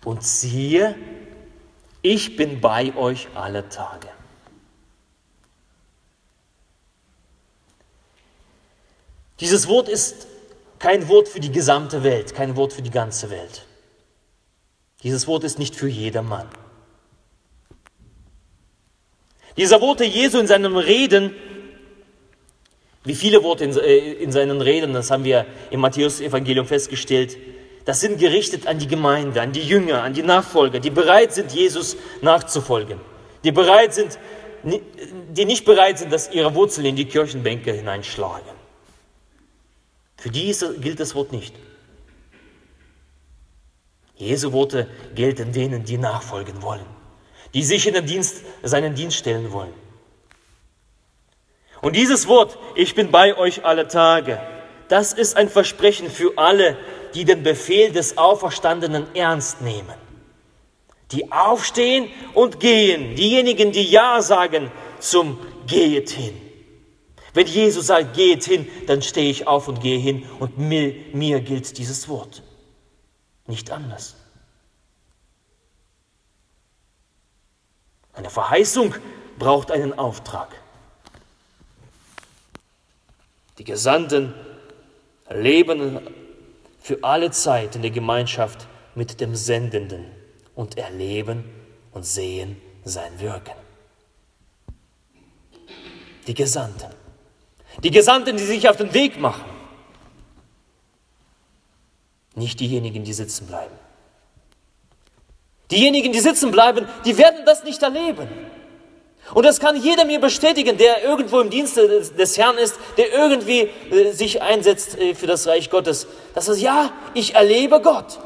und 0.04 0.24
siehe, 0.24 0.96
ich 2.02 2.36
bin 2.36 2.60
bei 2.60 2.94
euch 2.96 3.28
alle 3.34 3.68
Tage. 3.68 4.08
Dieses 9.40 9.68
Wort 9.68 9.88
ist 9.88 10.26
kein 10.78 11.08
Wort 11.08 11.28
für 11.28 11.40
die 11.40 11.50
gesamte 11.50 12.02
Welt, 12.02 12.34
kein 12.34 12.56
Wort 12.56 12.72
für 12.72 12.82
die 12.82 12.90
ganze 12.90 13.30
Welt. 13.30 13.66
Dieses 15.02 15.26
Wort 15.26 15.44
ist 15.44 15.58
nicht 15.58 15.74
für 15.74 15.88
jedermann. 15.88 16.48
Dieser 19.56 19.80
Worte 19.80 20.04
Jesu 20.04 20.38
in 20.38 20.46
seinem 20.46 20.76
Reden, 20.76 21.34
wie 23.04 23.14
viele 23.14 23.42
Worte 23.42 23.64
in, 23.64 23.76
äh, 23.76 24.12
in 24.14 24.32
seinen 24.32 24.60
Reden, 24.60 24.92
das 24.94 25.10
haben 25.10 25.24
wir 25.24 25.46
im 25.70 25.80
Matthäus-Evangelium 25.80 26.66
festgestellt, 26.66 27.36
das 27.84 28.00
sind 28.00 28.18
gerichtet 28.18 28.66
an 28.66 28.78
die 28.78 28.86
Gemeinde, 28.86 29.42
an 29.42 29.52
die 29.52 29.60
Jünger, 29.60 30.02
an 30.02 30.14
die 30.14 30.22
Nachfolger, 30.22 30.78
die 30.78 30.90
bereit 30.90 31.34
sind, 31.34 31.52
Jesus 31.52 31.96
nachzufolgen, 32.20 33.00
die 33.42 33.50
bereit 33.50 33.92
sind, 33.92 34.18
die 34.62 35.44
nicht 35.44 35.64
bereit 35.64 35.98
sind, 35.98 36.12
dass 36.12 36.32
ihre 36.32 36.54
Wurzeln 36.54 36.86
in 36.86 36.96
die 36.96 37.06
Kirchenbänke 37.06 37.72
hineinschlagen. 37.72 38.52
Für 40.16 40.30
die 40.30 40.54
gilt 40.80 41.00
das 41.00 41.16
Wort 41.16 41.32
nicht. 41.32 41.52
Jesu 44.22 44.52
Worte 44.52 44.88
gelten 45.16 45.52
denen, 45.52 45.84
die 45.84 45.98
nachfolgen 45.98 46.62
wollen, 46.62 46.86
die 47.54 47.64
sich 47.64 47.88
in 47.88 47.94
den 47.94 48.06
Dienst, 48.06 48.44
seinen 48.62 48.94
Dienst 48.94 49.16
stellen 49.16 49.50
wollen. 49.50 49.72
Und 51.80 51.96
dieses 51.96 52.28
Wort, 52.28 52.56
ich 52.76 52.94
bin 52.94 53.10
bei 53.10 53.36
euch 53.36 53.64
alle 53.64 53.88
Tage, 53.88 54.40
das 54.88 55.12
ist 55.12 55.36
ein 55.36 55.48
Versprechen 55.48 56.08
für 56.08 56.34
alle, 56.36 56.76
die 57.14 57.24
den 57.24 57.42
Befehl 57.42 57.90
des 57.90 58.16
Auferstandenen 58.16 59.06
ernst 59.14 59.60
nehmen. 59.60 59.94
Die 61.10 61.32
aufstehen 61.32 62.08
und 62.34 62.60
gehen. 62.60 63.16
Diejenigen, 63.16 63.72
die 63.72 63.90
Ja 63.90 64.22
sagen 64.22 64.70
zum 65.00 65.38
Gehet 65.66 66.10
hin. 66.10 66.40
Wenn 67.34 67.48
Jesus 67.48 67.88
sagt, 67.88 68.14
geht 68.14 68.44
hin, 68.44 68.68
dann 68.86 69.02
stehe 69.02 69.30
ich 69.30 69.48
auf 69.48 69.66
und 69.66 69.80
gehe 69.80 69.98
hin 69.98 70.24
und 70.38 70.58
mir, 70.58 70.94
mir 71.12 71.40
gilt 71.40 71.76
dieses 71.76 72.08
Wort. 72.08 72.42
Nicht 73.46 73.70
anders. 73.70 74.14
Eine 78.14 78.30
Verheißung 78.30 78.94
braucht 79.38 79.70
einen 79.70 79.98
Auftrag. 79.98 80.54
Die 83.58 83.64
Gesandten 83.64 84.34
leben 85.30 86.00
für 86.80 86.98
alle 87.02 87.30
Zeit 87.30 87.76
in 87.76 87.82
der 87.82 87.90
Gemeinschaft 87.90 88.66
mit 88.94 89.20
dem 89.20 89.34
Sendenden 89.34 90.06
und 90.54 90.76
erleben 90.76 91.44
und 91.92 92.04
sehen 92.04 92.60
sein 92.84 93.20
Wirken. 93.20 93.54
Die 96.26 96.34
Gesandten. 96.34 96.90
Die 97.82 97.90
Gesandten, 97.90 98.36
die 98.36 98.44
sich 98.44 98.68
auf 98.68 98.76
den 98.76 98.92
Weg 98.92 99.18
machen. 99.18 99.51
Nicht 102.34 102.60
diejenigen, 102.60 103.04
die 103.04 103.12
sitzen 103.12 103.46
bleiben. 103.46 103.74
Diejenigen, 105.70 106.12
die 106.12 106.20
sitzen 106.20 106.50
bleiben, 106.50 106.86
die 107.04 107.16
werden 107.18 107.44
das 107.46 107.64
nicht 107.64 107.82
erleben. 107.82 108.28
Und 109.34 109.44
das 109.44 109.60
kann 109.60 109.80
jeder 109.80 110.04
mir 110.04 110.20
bestätigen, 110.20 110.76
der 110.76 111.02
irgendwo 111.02 111.40
im 111.40 111.48
Dienste 111.48 111.88
des 111.88 112.36
Herrn 112.36 112.58
ist, 112.58 112.76
der 112.96 113.12
irgendwie 113.12 113.70
äh, 113.90 114.12
sich 114.12 114.42
einsetzt 114.42 114.98
äh, 114.98 115.14
für 115.14 115.26
das 115.26 115.46
Reich 115.46 115.70
Gottes. 115.70 116.06
Das 116.34 116.48
ist, 116.48 116.60
ja, 116.60 116.92
ich 117.14 117.34
erlebe 117.34 117.80
Gott. 117.80 118.18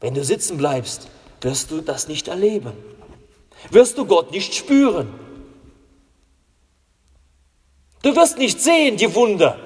Wenn 0.00 0.14
du 0.14 0.22
sitzen 0.22 0.58
bleibst, 0.58 1.08
wirst 1.40 1.70
du 1.70 1.80
das 1.80 2.08
nicht 2.08 2.28
erleben. 2.28 2.72
Wirst 3.70 3.98
du 3.98 4.04
Gott 4.04 4.30
nicht 4.30 4.54
spüren. 4.54 5.21
Du 8.02 8.14
wirst 8.16 8.38
nicht 8.38 8.60
sehen 8.60 8.96
die 8.96 9.14
Wunder. 9.14 9.58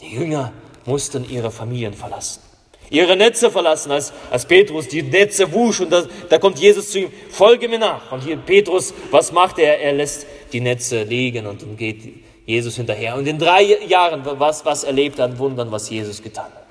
Die 0.00 0.10
Jünger 0.10 0.52
mussten 0.84 1.28
ihre 1.28 1.50
Familien 1.50 1.94
verlassen 1.94 2.42
ihre 2.90 3.16
Netze 3.16 3.50
verlassen, 3.50 3.92
als, 3.92 4.12
als 4.30 4.46
Petrus 4.46 4.88
die 4.88 5.02
Netze 5.02 5.52
wusch 5.52 5.80
und 5.80 5.90
da, 5.90 6.04
da 6.28 6.38
kommt 6.38 6.58
Jesus 6.58 6.90
zu 6.90 7.00
ihm, 7.00 7.12
folge 7.30 7.68
mir 7.68 7.78
nach. 7.78 8.12
Und 8.12 8.22
hier 8.22 8.36
Petrus, 8.36 8.94
was 9.10 9.32
macht 9.32 9.58
er? 9.58 9.80
Er 9.80 9.92
lässt 9.92 10.26
die 10.52 10.60
Netze 10.60 11.02
liegen 11.02 11.46
und 11.46 11.62
dann 11.62 11.76
geht 11.76 12.02
Jesus 12.46 12.76
hinterher. 12.76 13.16
Und 13.16 13.26
in 13.26 13.38
drei 13.38 13.62
Jahren, 13.86 14.22
was, 14.24 14.64
was 14.64 14.84
erlebt 14.84 15.18
er 15.18 15.26
an 15.26 15.38
Wundern, 15.38 15.72
was 15.72 15.90
Jesus 15.90 16.22
getan 16.22 16.46
hat? 16.46 16.64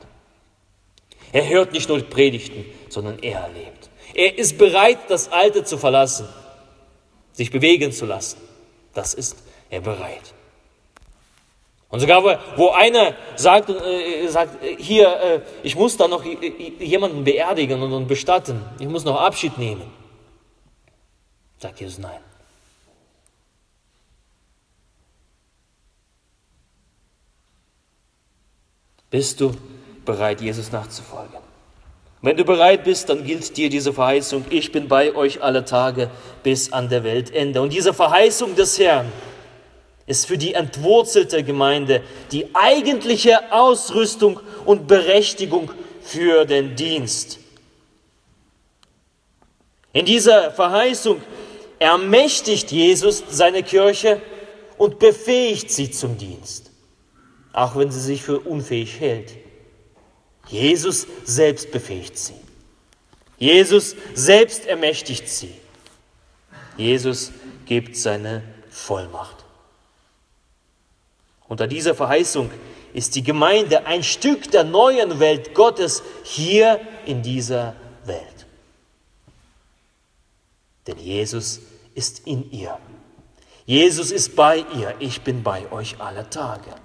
Er 1.32 1.50
hört 1.50 1.74
nicht 1.74 1.90
nur 1.90 2.00
Predigten, 2.02 2.66
sondern 2.90 3.18
er 3.20 3.42
erlebt. 3.42 3.90
Er 4.14 4.38
ist 4.38 4.58
bereit, 4.58 5.00
das 5.10 5.32
Alte 5.32 5.64
zu 5.64 5.78
verlassen, 5.78 6.28
sich 7.34 7.52
bewegen 7.52 7.92
zu 7.92 8.06
lassen. 8.06 8.38
Das 8.94 9.14
ist 9.14 9.38
er 9.70 9.82
bereit. 9.82 10.34
Und 11.90 12.00
sogar, 12.00 12.24
wo 12.58 12.70
einer 12.70 13.14
sagt, 13.36 13.70
äh, 13.70 14.28
sagt 14.28 14.64
hier, 14.80 15.16
äh, 15.20 15.42
ich 15.62 15.76
muss 15.76 15.96
da 15.96 16.08
noch 16.08 16.24
jemanden 16.24 17.24
beerdigen 17.24 17.84
und 17.84 18.08
bestatten, 18.08 18.66
ich 18.80 18.88
muss 18.88 19.04
noch 19.04 19.22
Abschied 19.22 19.60
nehmen, 19.60 19.92
sagt 21.60 21.80
Jesus 21.80 22.00
nein. 22.00 22.20
Bist 29.12 29.40
du 29.40 29.56
bereit, 30.04 30.42
Jesus 30.42 30.72
nachzufolgen? 30.72 31.53
Wenn 32.24 32.38
du 32.38 32.46
bereit 32.46 32.86
bist, 32.86 33.10
dann 33.10 33.26
gilt 33.26 33.58
dir 33.58 33.70
diese 33.70 33.92
Verheißung, 33.92 34.46
ich 34.50 34.72
bin 34.72 34.88
bei 34.88 35.14
euch 35.14 35.44
alle 35.44 35.66
Tage 35.66 36.10
bis 36.42 36.72
an 36.72 36.88
der 36.88 37.04
Weltende. 37.04 37.62
Und 37.62 37.74
diese 37.74 37.94
Verheißung 37.94 38.56
des 38.56 38.80
Herrn, 38.80 39.12
ist 40.06 40.26
für 40.26 40.38
die 40.38 40.54
entwurzelte 40.54 41.44
Gemeinde 41.44 42.02
die 42.32 42.48
eigentliche 42.54 43.52
Ausrüstung 43.52 44.40
und 44.66 44.88
Berechtigung 44.88 45.72
für 46.02 46.46
den 46.46 46.76
Dienst. 46.76 47.40
In 49.94 50.06
dieser 50.06 50.52
Verheißung 50.52 51.22
ermächtigt 51.80 52.72
Jesus 52.72 53.24
seine 53.30 53.64
Kirche 53.64 54.22
und 54.78 55.00
befähigt 55.00 55.70
sie 55.70 55.92
zum 55.92 56.18
Dienst, 56.18 56.72
auch 57.54 57.76
wenn 57.76 57.92
sie 57.92 58.00
sich 58.00 58.24
für 58.24 58.40
unfähig 58.40 59.00
hält. 59.00 59.34
Jesus 60.48 61.08
selbst 61.24 61.72
befähigt 61.72 62.18
sie. 62.18 62.36
Jesus 63.38 63.96
selbst 64.14 64.66
ermächtigt 64.66 65.28
sie. 65.28 65.54
Jesus 66.78 67.32
gibt 67.66 67.98
seine 67.98 68.44
Vollmacht. 68.70 69.44
Unter 71.48 71.68
dieser 71.68 71.94
Verheißung 71.94 72.50
ist 72.94 73.16
die 73.16 73.24
Gemeinde 73.24 73.86
ein 73.86 74.04
Stück 74.04 74.50
der 74.52 74.64
neuen 74.64 75.20
Welt 75.20 75.54
Gottes 75.54 76.04
hier 76.24 76.80
in 77.06 77.22
dieser 77.22 77.76
Welt. 78.06 78.46
Denn 80.88 81.00
Jesus 81.00 81.60
ist 81.96 82.28
in 82.28 82.52
ihr. 82.52 82.78
Jesus 83.66 84.12
ist 84.12 84.36
bei 84.36 84.66
ihr, 84.76 84.96
ich 85.00 85.22
bin 85.22 85.44
bei 85.44 85.72
euch 85.72 86.00
alle 86.00 86.30
Tage. 86.30 86.76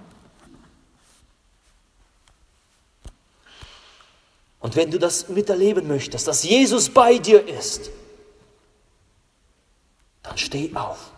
Und 4.69 4.77
wenn 4.77 4.91
du 4.91 4.99
das 4.99 5.31
miterleben 5.31 5.89
möchtest, 5.89 6.29
dass 6.29 6.43
Jesus 6.43 6.91
bei 6.91 7.17
dir 7.17 7.49
ist, 7.49 7.91
dann 10.23 10.37
steh 10.37 10.71
auf. 10.75 11.11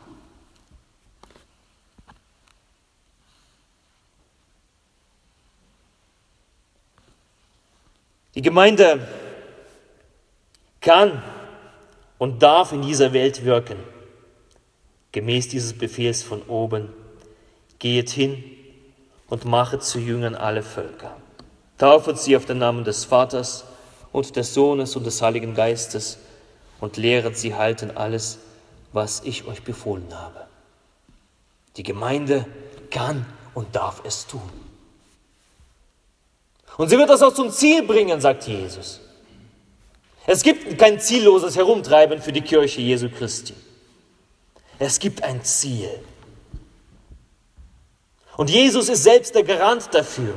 Die 8.36 8.42
Gemeinde 8.42 9.08
kann 10.80 11.20
und 12.18 12.40
darf 12.40 12.70
in 12.70 12.82
dieser 12.82 13.12
Welt 13.12 13.44
wirken, 13.44 13.80
gemäß 15.10 15.48
dieses 15.48 15.76
Befehls 15.76 16.22
von 16.22 16.42
oben. 16.42 16.92
Geht 17.80 18.10
hin 18.10 18.44
und 19.26 19.44
machet 19.44 19.82
zu 19.82 19.98
Jüngern 19.98 20.36
alle 20.36 20.62
Völker. 20.62 21.16
Taufet 21.80 22.18
sie 22.18 22.36
auf 22.36 22.44
den 22.44 22.58
Namen 22.58 22.84
des 22.84 23.06
Vaters 23.06 23.64
und 24.12 24.36
des 24.36 24.52
Sohnes 24.52 24.96
und 24.96 25.06
des 25.06 25.22
Heiligen 25.22 25.54
Geistes 25.54 26.18
und 26.78 26.98
lehret 26.98 27.38
sie 27.38 27.54
halten 27.54 27.96
alles, 27.96 28.38
was 28.92 29.22
ich 29.24 29.46
euch 29.46 29.62
befohlen 29.62 30.06
habe. 30.12 30.46
Die 31.78 31.82
Gemeinde 31.82 32.44
kann 32.90 33.24
und 33.54 33.74
darf 33.74 34.02
es 34.04 34.26
tun. 34.26 34.50
Und 36.76 36.90
sie 36.90 36.98
wird 36.98 37.08
das 37.08 37.22
auch 37.22 37.32
zum 37.32 37.50
Ziel 37.50 37.82
bringen, 37.82 38.20
sagt 38.20 38.46
Jesus. 38.46 39.00
Es 40.26 40.42
gibt 40.42 40.78
kein 40.78 41.00
zielloses 41.00 41.56
Herumtreiben 41.56 42.20
für 42.20 42.32
die 42.32 42.42
Kirche 42.42 42.82
Jesu 42.82 43.08
Christi. 43.08 43.54
Es 44.78 44.98
gibt 44.98 45.22
ein 45.22 45.42
Ziel. 45.44 45.88
Und 48.36 48.50
Jesus 48.50 48.90
ist 48.90 49.02
selbst 49.02 49.34
der 49.34 49.44
Garant 49.44 49.88
dafür. 49.94 50.34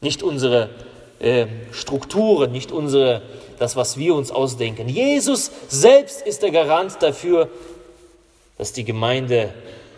Nicht 0.00 0.22
unsere 0.22 0.70
äh, 1.18 1.46
Strukturen, 1.72 2.52
nicht 2.52 2.70
unsere, 2.70 3.22
das, 3.58 3.76
was 3.76 3.96
wir 3.96 4.14
uns 4.14 4.30
ausdenken. 4.30 4.88
Jesus 4.88 5.50
selbst 5.68 6.22
ist 6.22 6.42
der 6.42 6.50
Garant 6.50 7.02
dafür, 7.02 7.50
dass 8.56 8.72
die 8.72 8.84
Gemeinde 8.84 9.52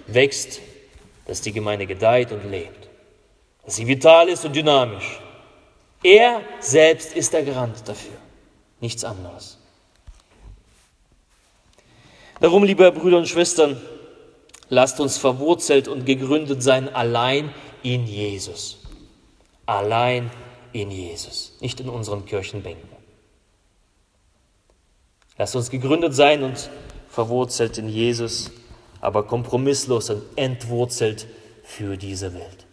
wächst, 0.06 0.60
dass 1.26 1.40
die 1.40 1.52
Gemeinde 1.52 1.86
gedeiht 1.86 2.32
und 2.32 2.50
lebt, 2.50 2.88
dass 3.64 3.76
sie 3.76 3.86
vital 3.86 4.28
ist 4.28 4.44
und 4.44 4.56
dynamisch. 4.56 5.20
Er 6.02 6.40
selbst 6.60 7.14
ist 7.14 7.32
der 7.32 7.42
Garant 7.42 7.86
dafür, 7.86 8.16
nichts 8.80 9.04
anderes. 9.04 9.58
Darum, 12.40 12.64
liebe 12.64 12.90
Brüder 12.90 13.18
und 13.18 13.28
Schwestern, 13.28 13.78
lasst 14.70 14.98
uns 14.98 15.18
verwurzelt 15.18 15.88
und 15.88 16.06
gegründet 16.06 16.62
sein 16.62 16.88
allein 16.88 17.52
in 17.82 18.06
Jesus. 18.06 18.79
Allein 19.70 20.32
in 20.72 20.90
Jesus, 20.90 21.52
nicht 21.60 21.78
in 21.78 21.88
unseren 21.88 22.26
Kirchenbänken. 22.26 22.88
Lasst 25.38 25.54
uns 25.54 25.70
gegründet 25.70 26.12
sein 26.12 26.42
und 26.42 26.68
verwurzelt 27.08 27.78
in 27.78 27.88
Jesus, 27.88 28.50
aber 29.00 29.28
kompromisslos 29.28 30.10
und 30.10 30.24
entwurzelt 30.34 31.28
für 31.62 31.96
diese 31.96 32.34
Welt. 32.34 32.66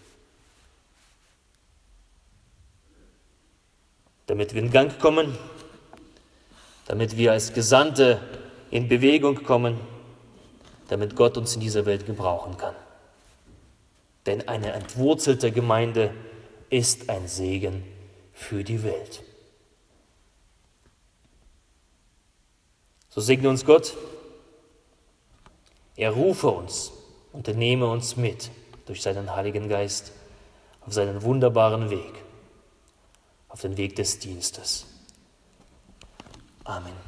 Damit 4.25 4.55
wir 4.55 4.63
in 4.63 4.71
Gang 4.71 4.97
kommen, 4.97 5.37
damit 6.87 7.15
wir 7.15 7.33
als 7.33 7.53
Gesandte 7.53 8.19
in 8.71 8.87
Bewegung 8.87 9.43
kommen, 9.43 9.79
damit 10.87 11.15
Gott 11.15 11.37
uns 11.37 11.53
in 11.53 11.61
dieser 11.61 11.85
Welt 11.85 12.07
gebrauchen 12.07 12.57
kann. 12.57 12.73
Denn 14.25 14.47
eine 14.47 14.71
entwurzelte 14.71 15.51
Gemeinde 15.51 16.11
ist 16.69 17.09
ein 17.09 17.27
Segen 17.27 17.83
für 18.33 18.63
die 18.63 18.83
Welt. 18.83 19.23
So 23.09 23.21
segne 23.21 23.49
uns 23.49 23.65
Gott. 23.65 23.97
Er 25.95 26.11
rufe 26.11 26.47
uns 26.49 26.91
und 27.33 27.47
nehme 27.47 27.87
uns 27.87 28.15
mit 28.15 28.51
durch 28.85 29.01
seinen 29.01 29.35
Heiligen 29.35 29.67
Geist 29.67 30.11
auf 30.81 30.93
seinen 30.93 31.21
wunderbaren 31.23 31.89
Weg, 31.89 32.13
auf 33.49 33.61
den 33.61 33.75
Weg 33.75 33.95
des 33.95 34.19
Dienstes. 34.19 34.85
Amen. 36.63 37.06